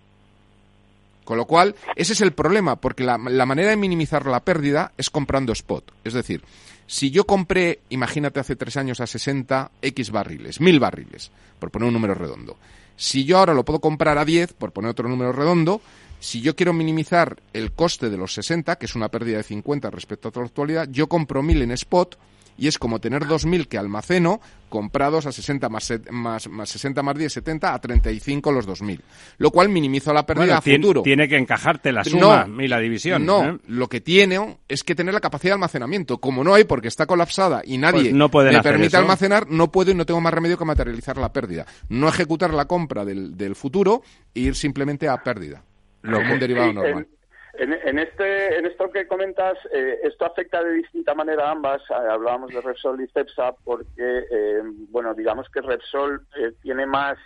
[1.32, 5.08] Con lo cual, ese es el problema, porque la, manera de minimizar la pérdida es
[5.08, 5.90] comprando spot.
[6.04, 6.44] Es decir,
[6.86, 11.88] si yo compré, imagínate, hace tres años a 60 X barriles, mil barriles, por poner
[11.88, 12.58] un número redondo.
[12.96, 15.80] Si yo ahora lo puedo comprar a 10, por poner otro número redondo,
[16.20, 19.88] si yo quiero minimizar el coste de los 60, que es una pérdida de 50
[19.88, 22.18] respecto a la actualidad, yo compro mil en spot
[22.56, 27.16] y es como tener 2.000 que almaceno comprados a 60 más, más, más 60 más
[27.16, 29.00] 10, 70 a 35 los 2.000.
[29.38, 31.02] Lo cual minimiza la pérdida a futuro.
[31.02, 33.26] Tiene que encajarte la suma y la división.
[33.26, 33.58] No, ¿eh?
[33.66, 36.18] lo que tiene es que tener la capacidad de almacenamiento.
[36.18, 39.70] Como no hay porque está colapsada y nadie pues no puede me permite almacenar, no
[39.70, 41.66] puedo y no tengo más remedio que materializar la pérdida.
[41.88, 44.02] No ejecutar la compra del, del futuro
[44.34, 45.62] e ir simplemente a pérdida.
[46.02, 47.06] Lo un derivado normal.
[47.54, 51.82] En, este, en esto que comentas, eh, esto afecta de distinta manera a ambas.
[51.82, 56.26] Eh, hablábamos de Repsol y Cepsa porque, eh, bueno, digamos que Repsol
[56.62, 57.18] tiene más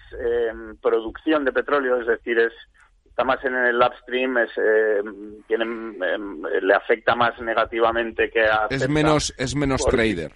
[0.83, 2.53] producción de petróleo, es decir, es
[3.07, 4.51] está más en el upstream, es,
[5.47, 5.65] tiene,
[6.61, 8.67] le afecta más negativamente que a.
[8.69, 10.33] Es menos, es menos trader.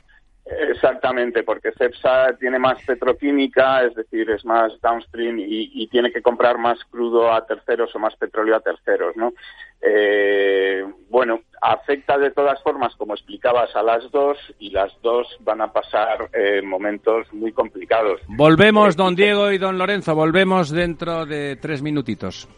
[0.50, 6.58] Exactamente, porque CEPSA tiene más petroquímica, es decir, es más downstream y, tiene que comprar
[6.58, 9.32] más crudo a terceros o más petróleo a terceros, ¿no?
[9.80, 15.60] Eh, bueno, afecta de todas formas, como explicabas, a las dos y las dos van
[15.60, 18.20] a pasar eh, momentos muy complicados.
[18.28, 22.48] Volvemos, don Diego y don Lorenzo, volvemos dentro de tres minutitos.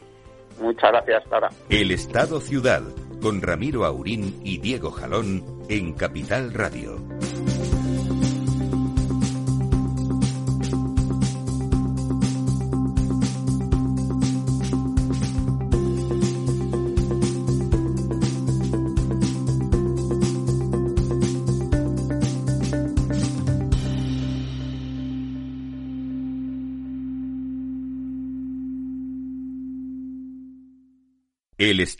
[0.61, 1.49] Muchas gracias, Tara.
[1.69, 2.83] El Estado Ciudad,
[3.21, 6.97] con Ramiro Aurín y Diego Jalón en Capital Radio.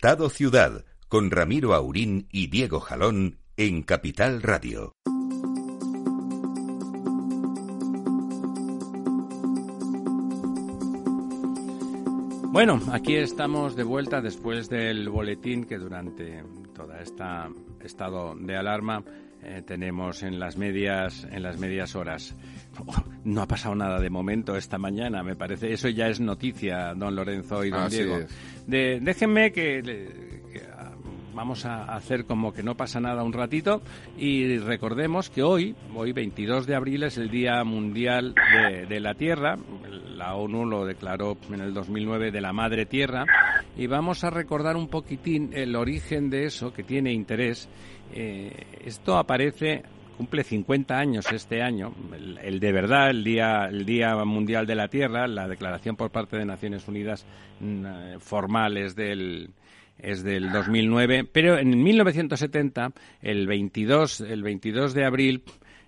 [0.03, 4.91] Estado Ciudad, con Ramiro Aurín y Diego Jalón en Capital Radio.
[12.51, 16.43] Bueno, aquí estamos de vuelta después del boletín que durante
[16.75, 17.49] toda esta
[17.85, 19.05] estado de alarma
[19.45, 22.37] eh, tenemos en las medias en las medias horas.
[23.25, 25.73] no ha pasado nada de momento esta mañana, me parece.
[25.73, 28.19] Eso ya es noticia, don Lorenzo y don Diego.
[28.67, 30.11] déjenme que,
[30.77, 30.93] ah,
[31.35, 33.83] vamos a hacer como que no pasa nada un ratito
[34.17, 39.15] y recordemos que hoy, hoy 22 de abril, es el Día Mundial de, de la
[39.15, 39.57] Tierra.
[40.15, 43.25] La ONU lo declaró en el 2009 de la Madre Tierra
[43.77, 47.69] y vamos a recordar un poquitín el origen de eso que tiene interés
[48.13, 49.83] eh, esto aparece
[50.17, 51.93] cumple 50 años este año,
[52.43, 56.37] el, de verdad, el día, el día Mundial de la Tierra, la declaración por parte
[56.37, 57.27] de Naciones Unidas
[57.61, 59.51] mm, eh, formal es del
[59.99, 65.43] es del 2009, pero en 1970, el 22, el 22 de abril,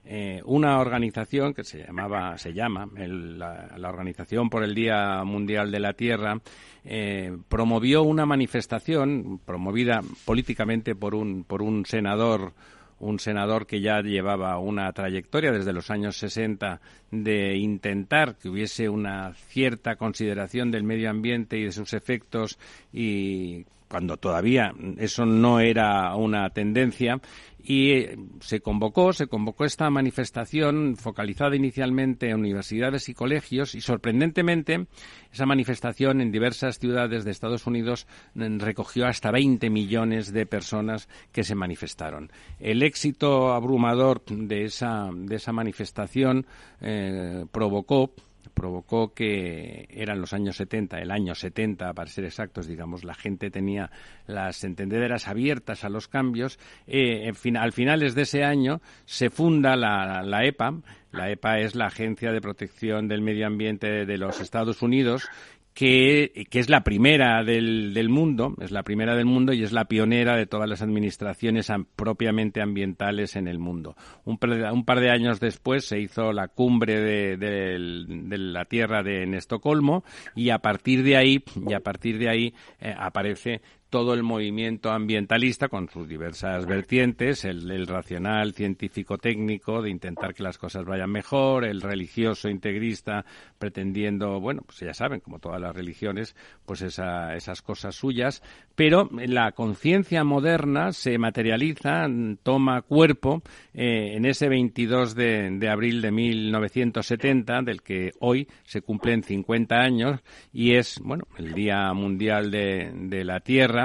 [0.07, 5.81] eh, una organización que se llamaba, se llama, la, Organización por el Día Mundial de
[5.81, 6.39] la Tierra,
[6.85, 12.53] eh, promovió una manifestación promovida políticamente por un, por un senador
[13.01, 18.89] un senador que ya llevaba una trayectoria desde los años 60 de intentar que hubiese
[18.89, 22.59] una cierta consideración del medio ambiente y de sus efectos
[22.93, 27.21] y cuando todavía eso no era una tendencia
[27.67, 33.81] y eh, se convocó, se convocó esta manifestación focalizada inicialmente en universidades y colegios y
[33.81, 34.87] sorprendentemente
[35.33, 41.09] esa manifestación en diversas ciudades de Estados Unidos mm, recogió hasta 20 millones de personas
[41.33, 42.31] que se manifestaron.
[42.61, 46.47] El éxito abrumador de esa, de esa manifestación
[46.83, 48.13] eh, provocó
[48.53, 53.51] provocó que eran los años 70, el año 70 para ser exactos, digamos, la gente
[53.51, 53.91] tenía
[54.27, 56.59] las entendederas abiertas a los cambios.
[56.87, 60.75] Eh, al finales de ese año se funda la, la EPA.
[61.13, 65.29] La EPA es la Agencia de Protección del Medio Ambiente de los Estados Unidos
[65.75, 69.73] que, que es la primera del, del, mundo, es la primera del mundo y es
[69.73, 73.97] la pionera de todas las administraciones propiamente ambientales en el mundo.
[74.25, 79.35] Un, par de años después se hizo la cumbre de, de, la Tierra de, en
[79.35, 80.05] Estocolmo
[80.37, 83.61] y a partir de ahí, y a partir de ahí eh, aparece
[83.95, 90.59] todo el movimiento ambientalista con sus diversas vertientes, el, racional científico-técnico de intentar que las
[90.59, 93.25] cosas vayan mejor, el religioso integrista
[93.57, 96.35] pretendiendo, bueno, pues ya saben, como todas las religiones,
[96.67, 98.43] pues esas cosas suyas,
[98.75, 102.09] pero la conciencia moderna se materializa,
[102.43, 103.43] toma cuerpo
[103.75, 110.21] eh, en ese 22 de, abril de 1970, del que hoy se cumplen 50 años,
[110.53, 113.84] y es, bueno, el Día Mundial de la Tierra,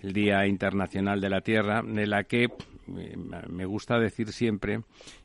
[0.00, 2.48] el Día Internacional de la Tierra, de la que
[2.98, 3.16] eh,
[3.48, 4.80] me gusta decir siempre,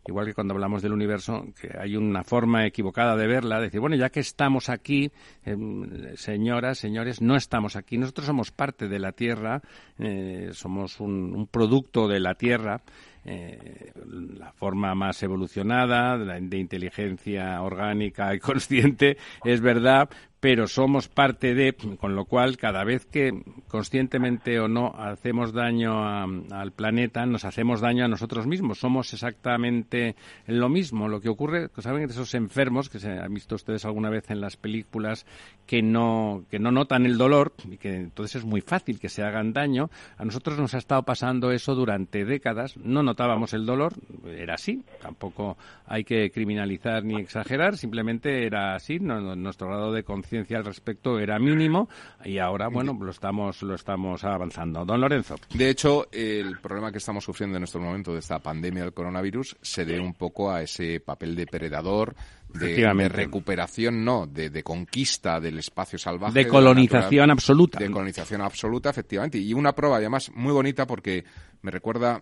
[0.08, 3.96] igual que cuando hablamos del universo, que hay una forma equivocada de verla, decir, bueno,
[3.96, 5.12] ya que estamos aquí,
[5.46, 9.62] em, señoras, señores, no estamos aquí, nosotros somos parte de la Tierra,
[9.98, 12.82] eh, somos un, producto de la Tierra,
[13.24, 20.10] eh, la forma más evolucionada de inteligencia orgánica y consciente, es verdad,
[20.45, 23.34] pero somos parte de, con lo cual cada vez que
[23.67, 28.77] conscientemente o no hacemos daño al planeta, nos hacemos daño a nosotros mismos.
[28.77, 31.08] Somos exactamente lo mismo.
[31.08, 34.55] Lo que ocurre, saben esos enfermos que se han visto ustedes alguna vez en las
[34.55, 35.25] películas
[35.65, 39.23] que no que no notan el dolor y que entonces es muy fácil que se
[39.23, 39.89] hagan daño.
[40.15, 42.77] A nosotros nos ha estado pasando eso durante décadas.
[42.77, 43.93] No notábamos el dolor,
[44.27, 44.84] era así.
[45.01, 47.77] Tampoco hay que criminalizar ni exagerar.
[47.77, 48.99] Simplemente era así.
[48.99, 51.89] nuestro grado de conciencia al respecto era mínimo
[52.24, 54.86] y ahora, bueno, lo estamos, lo estamos avanzando.
[54.86, 55.36] Don Lorenzo.
[55.54, 59.58] De hecho, el problema que estamos sufriendo en estos momentos de esta pandemia del coronavirus
[59.62, 62.15] se debe un poco a ese papel depredador
[62.60, 66.34] de, recuperación, no, de, conquista del espacio salvaje.
[66.34, 67.80] De colonización absoluta.
[67.80, 69.38] De colonización absoluta, efectivamente.
[69.38, 71.26] Y una prueba, además, muy bonita porque
[71.65, 72.21] me recuerda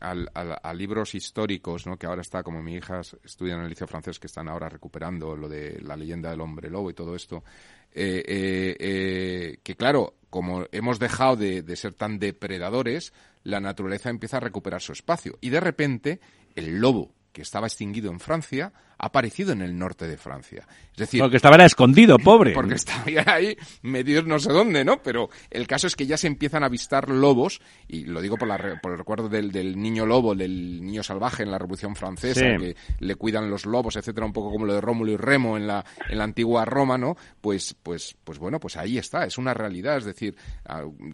[0.00, 1.98] a libros históricos, ¿no?
[1.98, 5.36] que ahora está, como mi hija estudia en el liceo francés, que están ahora recuperando
[5.36, 7.44] lo de la leyenda del hombre lobo y todo esto.
[7.92, 13.12] Eh, eh, eh, que claro, como hemos dejado de, de ser tan depredadores,
[13.44, 15.36] la naturaleza empieza a recuperar su espacio.
[15.42, 16.20] Y de repente,
[16.54, 20.66] el lobo, que estaba extinguido en Francia, ha aparecido en el norte de Francia.
[20.92, 22.52] Es decir, porque estaba escondido, pobre.
[22.52, 25.00] Porque estaba ahí metido no sé dónde, ¿no?
[25.00, 28.48] Pero el caso es que ya se empiezan a avistar lobos, y lo digo por,
[28.48, 32.40] la, por el recuerdo del, del, niño lobo, del niño salvaje en la Revolución Francesa,
[32.58, 35.68] que le cuidan los lobos, etcétera, un poco como lo de Rómulo y Remo en
[35.68, 37.16] la, en la antigua Roma, ¿no?
[37.40, 40.34] Pues, pues, pues bueno, pues ahí está, es una realidad, es decir,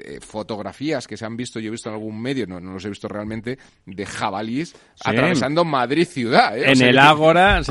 [0.05, 2.85] eh, fotografías que se han visto, yo he visto en algún medio, no, no los
[2.87, 6.57] he visto realmente, de jabalís atravesando Madrid ciudad.
[6.57, 6.73] ¿eh?
[6.73, 7.63] En el Ágora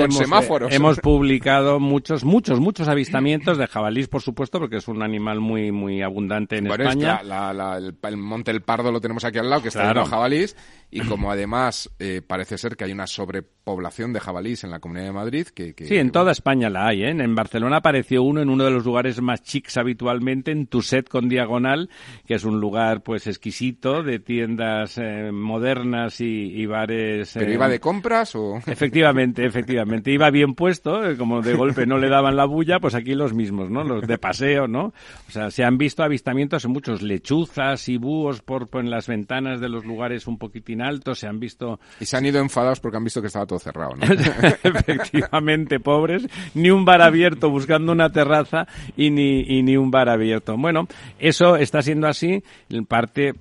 [0.69, 5.71] hemos, publicado muchos, muchos, muchos avistamientos de jabalís, por supuesto, porque es un animal muy,
[5.71, 7.21] muy abundante en España.
[7.21, 10.55] el, Monte El Pardo lo tenemos aquí al lado, que está lleno de jabalís,
[10.93, 15.07] y como además eh, parece ser que hay una sobrepoblación de jabalís en la Comunidad
[15.07, 15.73] de Madrid, que...
[15.75, 17.09] sí, en toda España la hay, ¿eh?
[17.09, 21.29] En Barcelona apareció uno en uno de los lugares más chics habitualmente, en Tuset con
[21.29, 21.89] Diagonal,
[22.27, 27.31] que es un lugar, pues, exquisito, de tiendas eh, modernas y, bares...
[27.33, 28.61] ¿Pero iba de compras o...?
[28.67, 32.93] Efectivamente, efectivamente iba bien puesto, eh, como de golpe no le daban la bulla, pues
[32.93, 33.83] aquí los mismos, ¿no?
[33.83, 34.93] Los de paseo, ¿no?
[35.27, 39.59] O sea, se han visto avistamientos en muchos lechuzas y búhos por, en las ventanas
[39.59, 41.79] de los lugares un poquitín altos, se han visto...
[41.99, 44.05] Y se han ido enfadados porque han visto que estaba todo cerrado, ¿no?
[44.63, 50.09] Efectivamente, pobres, ni un bar abierto buscando una terraza y ni, y ni un bar
[50.09, 50.57] abierto.
[50.57, 50.87] Bueno,
[51.19, 53.33] eso está siendo así, en parte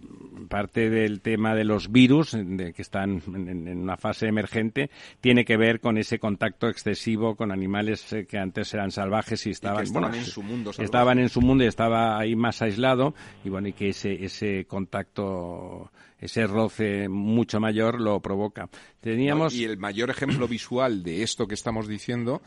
[0.52, 5.56] parte del tema de los virus, de, que están en, una fase emergente, tiene que
[5.56, 10.14] ver con ese contacto excesivo con animales eh, que antes eran salvajes y estaban, estaban
[10.14, 13.72] en su mundo estaban en su mundo y estaba ahí más aislado y bueno y
[13.72, 15.90] que ese ese contacto
[16.22, 18.68] ese roce mucho mayor lo provoca.
[19.00, 22.40] Teníamos y el mayor ejemplo visual de esto que estamos diciendo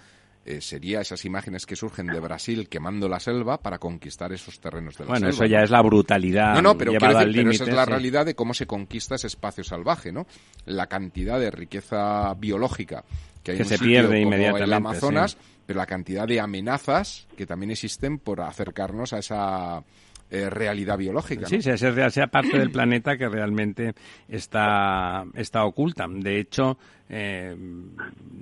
[0.46, 4.96] eh, sería esas imágenes que surgen de Brasil quemando la selva para conquistar esos terrenos
[4.96, 5.20] de la selva.
[5.20, 6.54] Bueno, eso ya es la brutalidad.
[6.54, 7.24] No, no, pero, esa
[7.66, 10.26] es la realidad de cómo se conquista ese espacio salvaje, ¿no?
[10.66, 13.04] La cantidad de riqueza biológica
[13.44, 17.46] que hay en se pierde inmediatamente en el Amazonas, pero la cantidad de amenazas que
[17.46, 19.84] también existen por acercarnos a esa
[20.32, 21.46] eh, realidad biológica.
[21.46, 21.78] Sí, sea,
[22.10, 23.94] sea, parte del planeta que realmente
[24.28, 26.08] está, está oculta.
[26.10, 26.78] De hecho,
[27.10, 27.56] eh,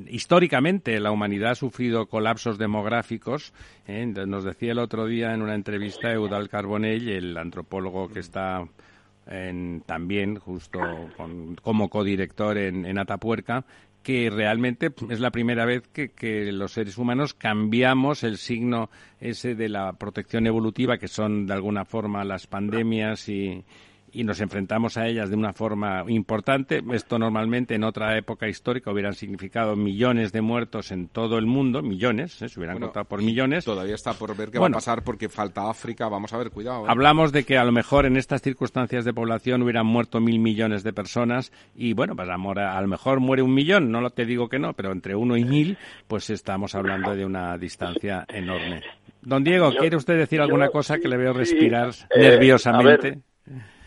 [0.08, 3.54] históricamente la humanidad ha sufrido colapsos demográficos.
[3.86, 8.65] Eh, nos decía el otro día en una entrevista Eudal Carbonell, el antropólogo que está
[9.28, 10.80] en, también justo
[11.62, 13.65] como codirector en, en Atapuerca,
[14.03, 18.89] que realmente es la primera vez que, que, los seres humanos cambiamos el signo
[19.19, 23.63] ese de la protección evolutiva, que son de alguna forma las pandemias y,
[24.13, 26.84] y nos enfrentamos a ellas de una forma importante.
[26.93, 31.82] Esto normalmente en otra época histórica hubieran significado millones de muertos en todo el mundo,
[31.82, 32.49] millones, ¿eh?
[32.49, 33.65] se hubieran contado por millones.
[33.65, 36.86] Todavía está por ver qué va a pasar porque falta África, vamos a ver, cuidado.
[36.86, 36.89] ¿eh?
[36.89, 40.84] Hablamos de que a lo mejor en estas circunstancias de población hubieran muerto mil millones
[40.84, 44.47] de personas y bueno, pues a, a lo mejor muere un millón, no te digo
[44.47, 48.82] que no, pero entre uno y mil, pues estamos hablando de una distancia enorme.
[49.21, 53.21] Don Diego, ¿quiere usted decir alguna cosa que le veo respirar eh, nerviosamente?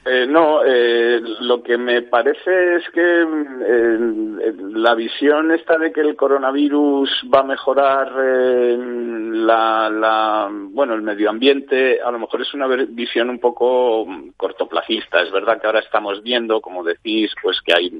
[0.08, 6.00] Eh, no, eh, lo que me parece es que eh, la visión esta de que
[6.00, 12.54] el coronavirus va a mejorar la, la, bueno, el medio ambiente, a lo mejor es
[12.54, 15.22] una visión un poco cortoplacista.
[15.22, 17.90] Es verdad que ahora estamos viendo, como decís, pues que hay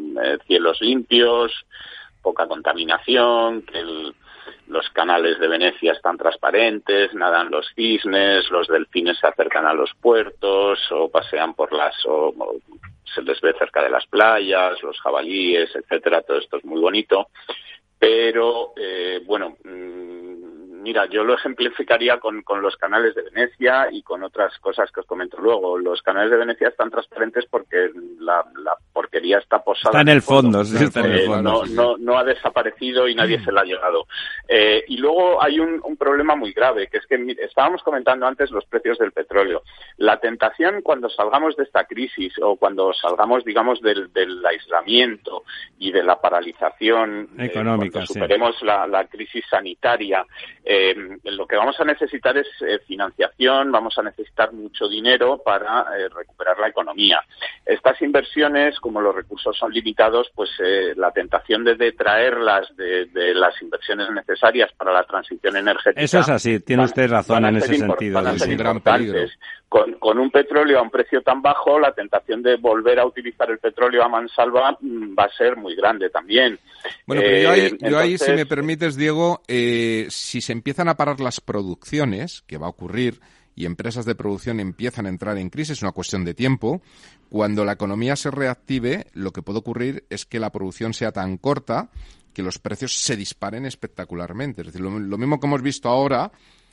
[0.47, 1.53] cielos limpios,
[2.23, 4.15] poca contaminación, que el,
[4.69, 9.93] los canales de Venecia están transparentes, nadan los cisnes, los delfines se acercan a los
[10.01, 12.35] puertos o pasean por las o,
[13.15, 17.29] se les ve cerca de las playas, los jabalíes, etcétera, todo esto es muy bonito,
[17.99, 20.46] pero eh, bueno, mm,
[20.87, 25.01] Mira, yo lo ejemplificaría con, con, los canales de Venecia y con otras cosas que
[25.01, 25.77] os comento luego.
[25.77, 28.45] Los canales de Venecia están transparentes porque la,
[28.93, 29.99] porquería está posada.
[29.99, 31.65] Está en el fondo, sí, está en el eh, fondo.
[31.71, 34.07] No, no, ha desaparecido y nadie se la ha llegado.
[34.47, 38.53] Eh, y luego hay un, un, problema muy grave, que es que estábamos comentando antes
[38.53, 39.63] los precios del petróleo.
[39.97, 45.43] La tentación cuando salgamos de esta crisis o cuando salgamos, digamos, del, del aislamiento
[45.81, 50.25] y de la paralización eh, económica, cuando superemos la, la, crisis sanitaria,
[50.77, 55.87] eh, lo que vamos a necesitar es eh, financiación, vamos a necesitar mucho dinero para
[55.97, 57.21] eh, recuperar la economía.
[57.65, 60.51] Estas inversiones, como los recursos son limitados, pues
[60.97, 66.01] la tentación de detraerlas de, las inversiones necesarias para la transición energética.
[66.01, 68.21] Eso es así, tiene usted razón en ese sentido.
[68.21, 69.21] es un gran peligro.
[69.69, 73.51] Con, con, un petróleo a un precio tan bajo, la tentación de volver a utilizar
[73.51, 76.59] el petróleo a mansalva mm, va a ser muy grande también.
[77.05, 81.19] Bueno, pero yo ahí, yo ahí si me permites, Diego, si se empiezan a parar
[81.21, 83.21] las producciones, que va a ocurrir,
[83.57, 86.83] y empresas de producción empiezan a entrar en crisis, es una cuestión de tiempo,
[87.31, 91.39] cuando la economía se reactive, lo que puede ocurrir es que la producción sea tan
[91.39, 91.89] corta
[92.35, 94.61] que los precios se disparen espectacularmente.
[94.61, 96.31] Es decir, lo, mismo que hemos visto ahora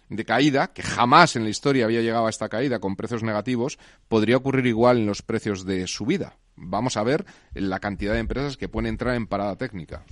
[0.10, 3.80] de caída, que jamás en la historia había llegado a esta caída con precios negativos,
[4.08, 6.38] podría ocurrir igual en los precios de subida.
[6.56, 10.06] Vamos a ver la cantidad de empresas que pueden entrar en parada técnica.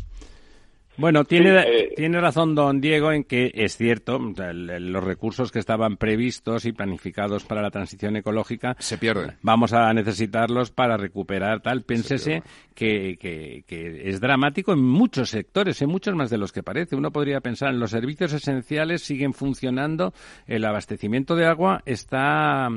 [1.01, 5.97] Bueno, tiene, eh, tiene razón don Diego en que es cierto, los recursos que estaban
[5.97, 9.35] previstos y planificados para la transición ecológica se pierden.
[9.41, 11.81] Vamos a necesitarlos para recuperar tal.
[11.81, 12.43] Pénsese
[12.75, 16.95] que, que, que, es dramático en muchos sectores, en muchos más de los que parece.
[16.95, 20.13] Uno podría pensar en los servicios esenciales siguen funcionando,
[20.45, 22.69] el abastecimiento de agua está,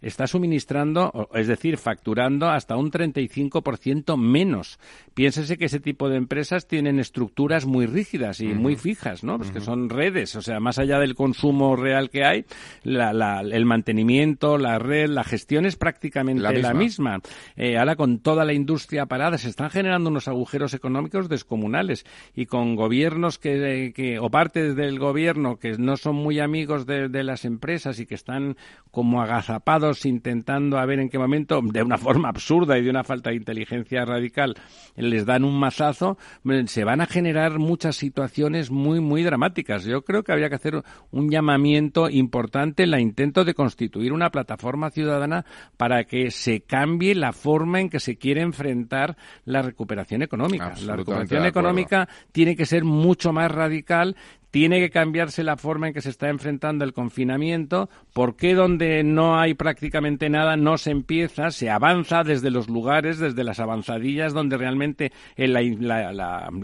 [0.00, 4.78] está suministrando, es decir, facturando hasta un 35% menos.
[5.14, 9.38] Piénsese que ese tipo de empresas tienen estructuras muy rígidas y muy fijas, ¿no?
[9.38, 12.44] Pues que son redes, o sea, más allá del consumo real que hay,
[12.84, 17.20] la, el mantenimiento, la red, la gestión es prácticamente la misma.
[17.56, 22.04] Eh, ahora con toda la industria parada se están generando unos agujeros económicos descomunales
[22.34, 27.08] y con gobiernos que, que o partes del gobierno que no son muy amigos de,
[27.08, 28.56] de las empresas y que están
[28.90, 33.04] como agazapados intentando a ver en qué momento, de una forma absurda y de una
[33.04, 34.54] falta de inteligencia radical,
[34.96, 36.18] les dan un mazazo,
[36.66, 39.84] se van a generar muchas situaciones muy, muy dramáticas.
[39.84, 44.30] Yo creo que habría que hacer un llamamiento importante en la intento de constituir una
[44.30, 45.44] plataforma ciudadana
[45.76, 50.74] para que se cambie la forma en que se quiere enfrentar la recuperación económica.
[50.84, 54.16] La recuperación económica tiene que ser mucho más radical
[54.52, 57.88] tiene que cambiarse la forma en que se está enfrentando el confinamiento.
[58.12, 61.50] ¿Por qué donde no hay prácticamente nada no se empieza?
[61.50, 65.62] Se avanza desde los lugares, desde las avanzadillas donde realmente la,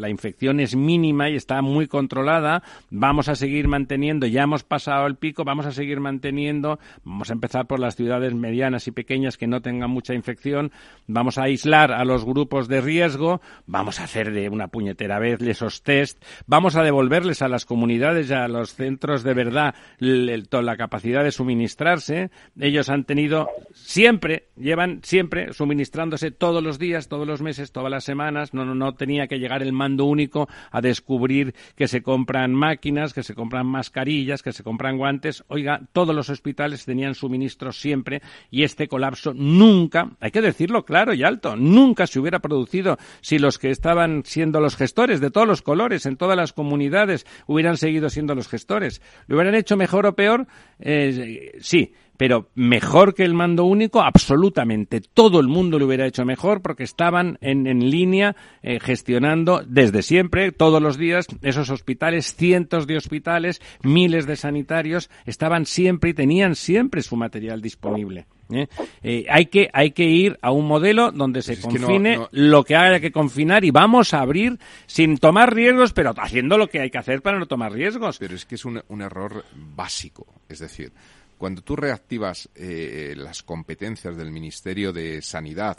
[0.07, 2.63] infección es mínima y está muy controlada.
[2.91, 6.79] Vamos a seguir manteniendo, ya hemos pasado el pico, vamos a seguir manteniendo.
[7.05, 10.73] Vamos a empezar por las ciudades medianas y pequeñas que no tengan mucha infección.
[11.07, 13.41] Vamos a aislar a los grupos de riesgo.
[13.67, 16.23] Vamos a hacer de una puñetera vez esos test.
[16.47, 21.31] Vamos a devolverles a las comunidades comunidades a los centros de verdad la capacidad de
[21.31, 22.31] suministrarse.
[22.59, 28.03] Ellos han tenido siempre, llevan siempre suministrándose todos los días, todos los meses, todas las
[28.03, 28.53] semanas.
[28.53, 33.15] No, no, no tenía que llegar el mando único a descubrir que se compran máquinas,
[33.15, 35.45] que se compran mascarillas, que se compran guantes.
[35.47, 41.15] Oiga, todos los hospitales tenían suministros siempre y este colapso nunca, hay que decirlo claro
[41.15, 45.47] y alto, nunca se hubiera producido si los que estaban siendo los gestores de todos
[45.47, 49.03] los colores en todas las comunidades hubieran seguido siendo los gestores.
[49.27, 50.47] ¿Lo hubieran hecho mejor o peor?
[50.79, 55.01] Eh, sí, pero mejor que el mando único, absolutamente.
[55.01, 60.03] Todo el mundo lo hubiera hecho mejor porque estaban en, en línea eh, gestionando desde
[60.03, 66.15] siempre, todos los días, esos hospitales, cientos de hospitales, miles de sanitarios, estaban siempre y
[66.15, 68.27] tenían siempre su material disponible.
[68.51, 68.67] ¿eh?
[69.03, 72.99] Eh, hay que hay que ir a un modelo donde se confine lo que haya
[72.99, 76.99] que confinar y vamos a abrir sin tomar riesgos, pero haciendo lo que hay que
[76.99, 78.19] hacer para no tomar riesgos.
[78.19, 80.93] Pero es que es un, un error básico, es decir,
[81.39, 85.79] cuando tú reactivas eh, las competencias del Ministerio de Sanidad,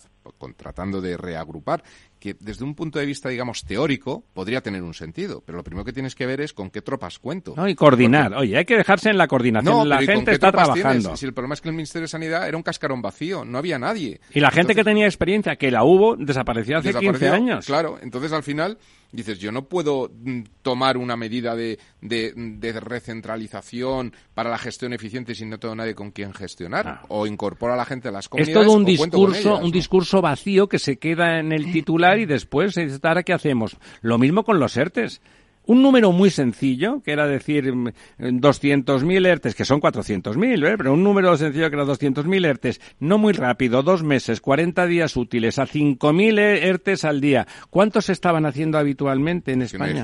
[0.57, 1.83] tratando de reagrupar,
[2.19, 5.41] que desde un punto de vista, digamos, teórico, podría tener un sentido.
[5.45, 7.53] Pero lo primero que tienes que ver es con qué tropas cuento.
[7.55, 8.33] No, y coordinar.
[8.33, 9.87] Oye, hay que dejarse en la coordinación.
[9.87, 11.15] la gente está trabajando.
[11.15, 13.79] Si el problema es que el Ministerio de Sanidad era un cascarón vacío, no había
[13.79, 14.19] nadie.
[14.33, 17.65] Y la gente que tenía experiencia, que la hubo, desapareció hace 15 años.
[17.65, 18.77] Claro, entonces al final
[19.11, 25.35] dices, yo no puedo mm, tomar una medida de, de, recentralización para la gestión eficiente
[25.35, 26.87] si no tengo nadie con quien gestionar.
[26.87, 27.01] Ah.
[27.09, 28.57] O incorpora a la gente a las comunidades.
[28.57, 32.75] Es todo un discurso, un discurso vacío que se queda en el titular y después,
[33.03, 33.77] ¿ahora qué hacemos?
[34.01, 35.21] Lo mismo con los ERTES
[35.69, 40.75] un número muy sencillo, que era decir 200.000 mm, ERTES, que son 400.000, ¿eh?
[40.75, 45.15] pero un número sencillo que era 200.000 ERTES, no muy rápido, dos meses, 40 días
[45.15, 47.45] útiles, a 5.000 ERTES al día.
[47.69, 50.03] ¿Cuántos estaban haciendo habitualmente en España?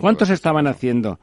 [0.00, 1.20] ¿Cuántos estaban haciendo?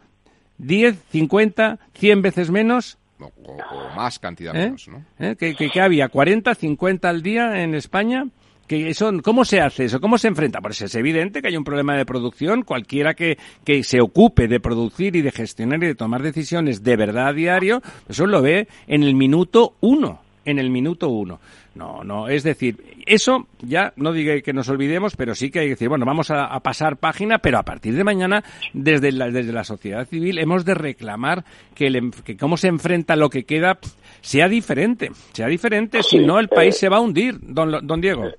[0.58, 2.98] ¿10, 50, 100 veces menos?
[3.20, 3.58] O,
[3.94, 4.68] más cantidad ¿Eh?
[4.68, 5.04] menos, ¿no?
[5.20, 5.36] ¿Eh?
[5.38, 6.10] ¿Qué, qué, había?
[6.10, 8.26] ¿40, 50 al día en España?
[8.68, 8.94] Que
[9.24, 10.02] ¿Cómo se hace eso?
[10.02, 10.60] ¿Cómo se enfrenta?
[10.60, 12.64] Pues es evidente que hay un problema de producción.
[12.64, 16.96] Cualquiera que, que se ocupe de producir y de gestionar y de tomar decisiones de
[16.96, 20.22] verdad a diario, eso lo ve en el minuto uno.
[20.46, 21.40] En el minuto uno.
[21.76, 25.66] No, no, es decir, eso ya no diga que nos olvidemos, pero sí que hay
[25.66, 29.52] que decir, bueno, vamos a, pasar página, pero a partir de mañana, desde la, desde
[29.52, 31.44] la sociedad civil, hemos de reclamar
[31.74, 33.78] que, el, que cómo se enfrenta lo que queda
[34.22, 38.32] sea diferente, sea diferente, si no el país se va a hundir, don, don Diego.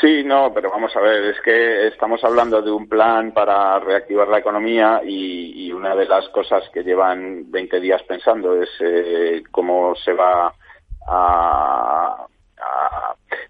[0.00, 4.28] Sí, no, pero vamos a ver, es que estamos hablando de un plan para reactivar
[4.28, 9.94] la economía y, una de las cosas que llevan 20 días pensando es eh, cómo
[9.94, 10.52] se va
[11.06, 12.26] a,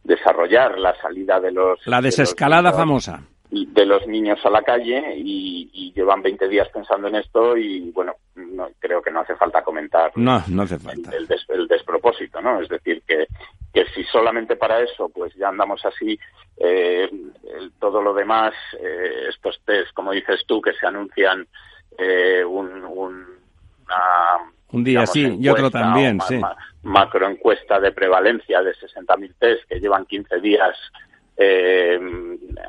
[0.04, 1.86] desarrollar la salida de los...
[1.86, 7.16] La desescalada famosa de los niños a la calle y, llevan 20 días pensando en
[7.16, 11.10] esto y bueno, no, creo que no hace falta comentar no, no hace falta.
[11.10, 12.60] El, despropósito, ¿no?
[12.60, 13.26] Es decir, que,
[13.78, 16.18] que si solamente para eso pues ya andamos así,
[16.56, 17.08] eh,
[17.78, 21.46] todo lo demás, eh, estos test, como dices tú, que se anuncian
[21.96, 23.24] eh, un, un,
[24.72, 26.40] un día sí y otro también, sí.
[26.82, 30.76] macroencuesta de prevalencia de 60.000 test que llevan 15 días
[31.36, 32.00] eh,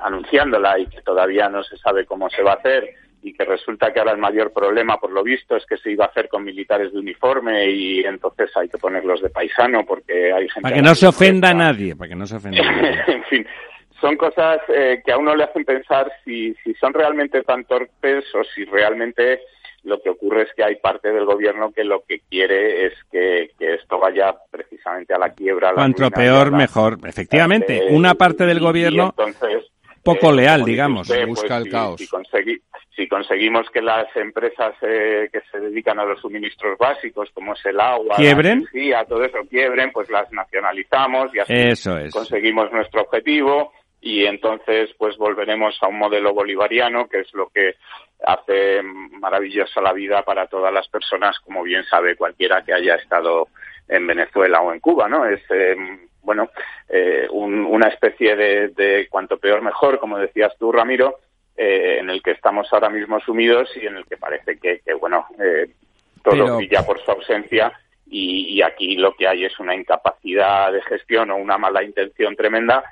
[0.04, 2.88] anunciándola y que todavía no se sabe cómo se va a hacer
[3.22, 6.06] y que resulta que ahora el mayor problema, por lo visto, es que se iba
[6.06, 10.48] a hacer con militares de uniforme y entonces hay que ponerlos de paisano porque hay
[10.50, 10.62] gente...
[10.62, 13.04] Para que no se ofenda a nadie, para que no se ofenda a nadie.
[13.08, 13.48] en fin,
[14.00, 18.24] son cosas eh, que a uno le hacen pensar si, si son realmente tan torpes
[18.36, 19.42] o si realmente
[19.84, 23.52] lo que ocurre es que hay parte del gobierno que lo que quiere es que,
[23.60, 25.74] esto vaya precisamente a la quiebra.
[25.74, 26.98] Cuanto peor, mejor.
[27.06, 29.14] Efectivamente, una parte del gobierno
[30.04, 31.08] poco eh, leal, digamos.
[31.28, 32.02] busca el caos.
[32.96, 37.66] Si, conseguimos que las empresas eh, que se dedican a los suministros básicos, como es
[37.66, 38.60] el agua, ¿Quiebren?
[38.60, 43.72] la energía, todo eso quiebren, pues las nacionalizamos y así conseguimos nuestro objetivo
[44.02, 47.76] y entonces pues volveremos a un modelo bolivariano que es lo que
[48.26, 53.50] hace maravillosa la vida para todas las personas como bien sabe cualquiera que haya estado
[53.88, 55.76] en Venezuela o en Cuba no es eh,
[56.22, 56.50] bueno
[56.88, 61.20] eh, una especie de, cuanto peor mejor como decías tú Ramiro
[61.56, 65.26] eh, en el que estamos ahora mismo sumidos y en el que parece que, bueno
[66.24, 67.72] todo brilla por su ausencia
[68.12, 72.84] y aquí lo que hay es una incapacidad de gestión o una mala intención tremenda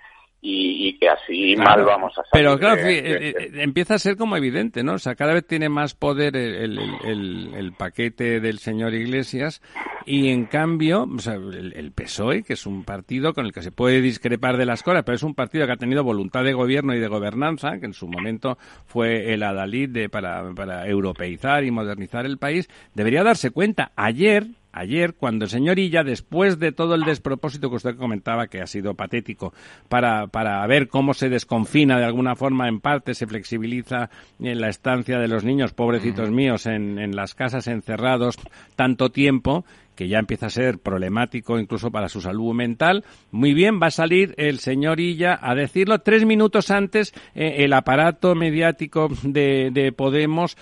[0.42, 2.30] y, que así mal vamos a salir.
[2.32, 4.94] Pero claro, eh, eh, empieza a ser como evidente, ¿no?
[4.94, 9.62] O sea, cada vez tiene más poder el, el, paquete del señor Iglesias
[10.06, 13.72] y en cambio, o sea, el, PSOE, que es un partido con el que se
[13.72, 16.94] puede discrepar de las cosas, pero es un partido que ha tenido voluntad de gobierno
[16.96, 21.72] y de gobernanza, que en su momento fue el adalid de, para, para europeizar y
[21.72, 23.92] modernizar el país, debería darse cuenta.
[23.96, 24.46] Ayer,
[24.80, 28.68] ayer, cuando el señor Illa, después de todo el despropósito que usted comentaba, que ha
[28.68, 29.54] sido patético,
[29.90, 34.10] para, para ver cómo se desconfina de alguna forma, en parte se flexibiliza
[34.40, 38.38] en la estancia de los niños, pobrecitos míos, en, en las casas encerrados
[38.76, 39.66] tanto tiempo,
[39.98, 43.04] que ya empieza a ser problemático incluso para su salud mental.
[43.32, 46.00] Muy bien, va a salir el señor Illa a decirlo.
[46.00, 50.56] Tres minutos antes, eh, el aparato mediático de, de, Podemos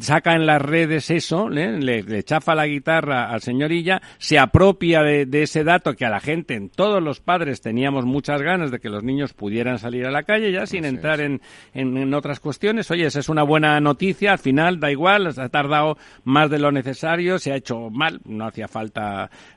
[0.00, 1.78] saca en las redes eso, ¿eh?
[1.80, 6.10] le, chafa la guitarra al señor Illa, se apropia de, de, ese dato que a
[6.10, 10.04] la gente, en todos los padres, teníamos muchas ganas de que los niños pudieran salir
[10.04, 11.40] a la calle, ya sin entrar en,
[11.72, 12.90] en, en, otras cuestiones.
[12.90, 16.70] Oye, esa es una buena noticia, al final da igual, ha tardado más de lo
[16.70, 18.81] necesario, se ha hecho mal, no hacía falta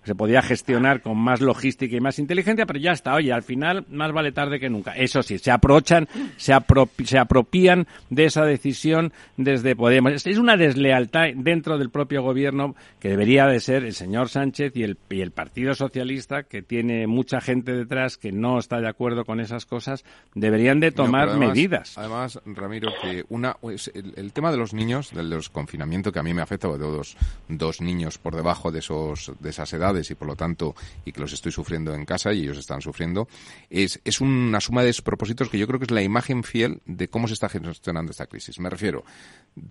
[0.03, 3.85] se podía gestionar con más logística y más inteligencia, pero ya está, oye, al final
[3.89, 4.91] más vale tarde que nunca.
[4.91, 6.07] Eso sí, se aprovechan,
[6.37, 6.53] se,
[7.03, 10.25] se apropian de esa decisión desde Podemos.
[10.25, 14.83] Es una deslealtad dentro del propio gobierno que debería de ser el señor Sánchez y
[14.83, 19.25] el, y el Partido Socialista, que tiene mucha gente detrás que no está de acuerdo
[19.25, 20.03] con esas cosas,
[20.33, 21.97] deberían de tomar medidas.
[21.97, 23.57] Además, Ramiro, que una,
[23.93, 27.17] el, tema de los niños, del los confinamiento que a mí me afecta, de dos,
[27.47, 31.21] dos niños por debajo de esos de esas edades y por lo tanto y que
[31.21, 33.27] los estoy sufriendo en casa y ellos están sufriendo
[33.69, 37.07] es, es una suma de despropósitos que yo creo que es la imagen fiel de
[37.07, 38.59] cómo se está gestionando esta crisis.
[38.59, 39.03] Me refiero,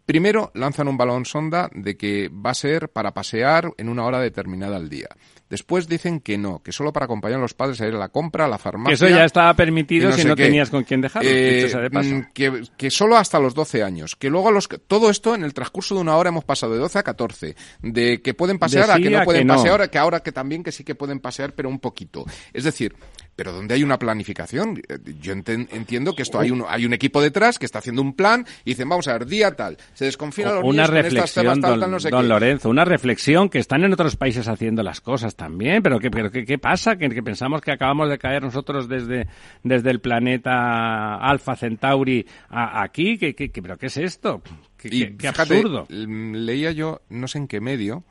[0.07, 4.21] primero lanzan un balón sonda de que va a ser para pasear en una hora
[4.21, 5.09] determinada al día.
[5.55, 8.09] Después dicen que no, que solo para acompañar a los padres a ir a la
[8.09, 8.95] compra, a la farmacia.
[8.95, 11.31] eso ya estaba permitido si no tenías con quién dejarlo.
[11.33, 14.17] Eh, mm, que, que, solo hasta los 12 años.
[14.17, 16.99] Que luego los, todo esto en el transcurso de una hora hemos pasado de 12
[16.99, 17.55] a 14.
[17.83, 20.83] De que pueden pasear a que no pueden pasear, que ahora que también que sí
[20.83, 22.25] que pueden pasear, pero un poquito.
[22.53, 22.97] Es decir,
[23.37, 24.81] pero donde hay una planificación.
[25.21, 28.47] Yo entiendo que esto hay un, hay un equipo detrás que está haciendo un plan
[28.65, 32.69] y dicen, vamos a ver, día tal, se desconfina los una niños reflexión, don, Lorenzo,
[32.69, 36.45] una reflexión que están en otros países haciendo las cosas también, pero ¿qué, pero qué,
[36.45, 36.97] qué pasa?
[36.97, 39.27] Que, pensamos que acabamos de caer nosotros desde,
[39.63, 44.43] desde el planeta Alfa Centauri a, aquí, ¿Qué, qué, pero ¿qué es esto?
[44.77, 45.87] Qué, qué absurdo.
[45.89, 48.05] Leía yo, no sé en qué medio,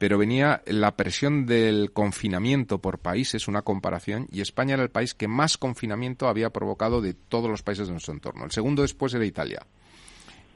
[0.00, 5.12] pero venía la presión del confinamiento por países, una comparación, y España era el país
[5.12, 8.46] que más confinamiento había provocado de todos los países de nuestro entorno.
[8.46, 9.60] El segundo después era Italia.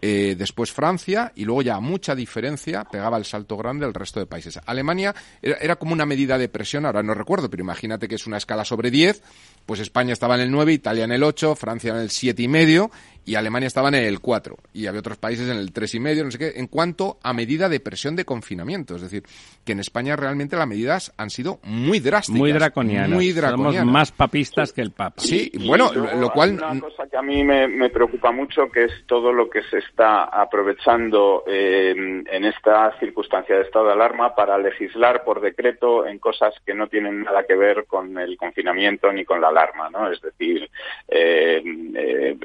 [0.01, 4.19] Eh, después Francia y luego ya a mucha diferencia pegaba el salto grande al resto
[4.19, 4.59] de países.
[4.65, 8.27] Alemania era, era, como una medida de presión, ahora no recuerdo, pero imagínate que es
[8.27, 9.23] una escala sobre 10,
[9.67, 12.49] pues España estaba en el 9, Italia en el 8, Francia en el siete y
[12.49, 12.91] medio
[13.25, 16.25] y Alemania estaba en el 4 y había otros países en el tres y medio,
[16.25, 18.97] no sé qué, en cuanto a medida de presión de confinamiento.
[18.97, 19.23] Es decir,
[19.65, 22.39] que en España realmente las medidas han sido muy drásticas.
[22.39, 23.11] Muy draconianas.
[23.11, 23.75] Muy draconianas.
[23.81, 25.17] Somos más papistas que el Papa.
[25.19, 26.55] Sí, bueno, lo cual...
[26.55, 30.25] Una cosa que a mí me, preocupa mucho, que es todo lo que se está
[30.25, 31.95] aprovechando eh,
[32.27, 36.89] en esta circunstancia de estado de alarma para legislar por decreto en cosas que no
[36.89, 40.11] tienen nada que ver con el confinamiento ni con la alarma, ¿no?
[40.11, 40.69] Es decir,
[41.09, 41.63] eh,
[41.95, 42.37] eh,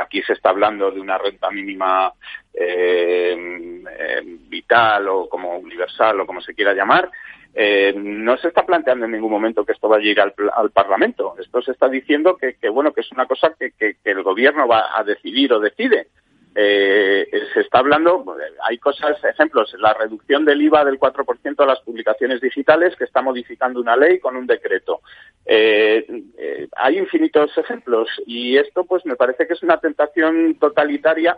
[0.00, 2.12] aquí se está hablando de una renta mínima
[2.52, 7.10] eh, eh, vital o como universal o como se quiera llamar,
[7.54, 11.34] eh, no se está planteando en ningún momento que esto va a llegar al, Parlamento.
[11.40, 15.02] Esto se está diciendo que, bueno, que es una cosa que, el Gobierno va a
[15.02, 16.08] decidir o decide.
[16.54, 18.24] Se está hablando,
[18.68, 23.22] hay cosas, ejemplos, la reducción del IVA del 4% a las publicaciones digitales que está
[23.22, 25.00] modificando una ley con un decreto.
[25.46, 26.04] Eh,
[26.36, 31.36] eh, hay infinitos ejemplos y esto pues me parece que es una tentación totalitaria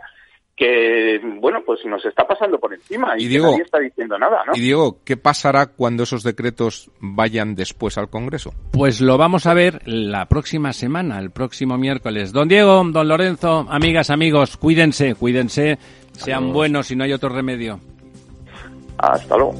[0.61, 4.53] que, bueno, pues nos está pasando por encima y, nadie está diciendo nada, ¿no?
[4.53, 8.53] Y Diego, ¿qué pasará cuando esos decretos vayan después al Congreso?
[8.69, 12.31] Pues lo vamos a ver la próxima semana, el próximo miércoles.
[12.31, 15.79] Don Diego, don Lorenzo, amigas, amigos, cuídense, cuídense,
[16.11, 17.79] sean buenos si no hay otro remedio.
[18.99, 19.59] Hasta luego.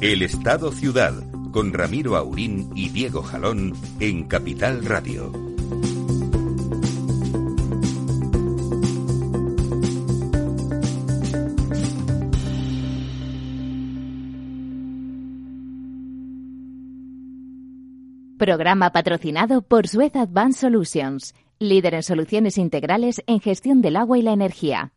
[0.00, 1.12] El Estado Ciudad
[1.52, 5.30] con Ramiro Aurín y Diego Jalón en Capital Radio.
[18.38, 24.22] Programa patrocinado por Suez Advanced Solutions, líder en soluciones integrales en gestión del agua y
[24.22, 24.94] la energía.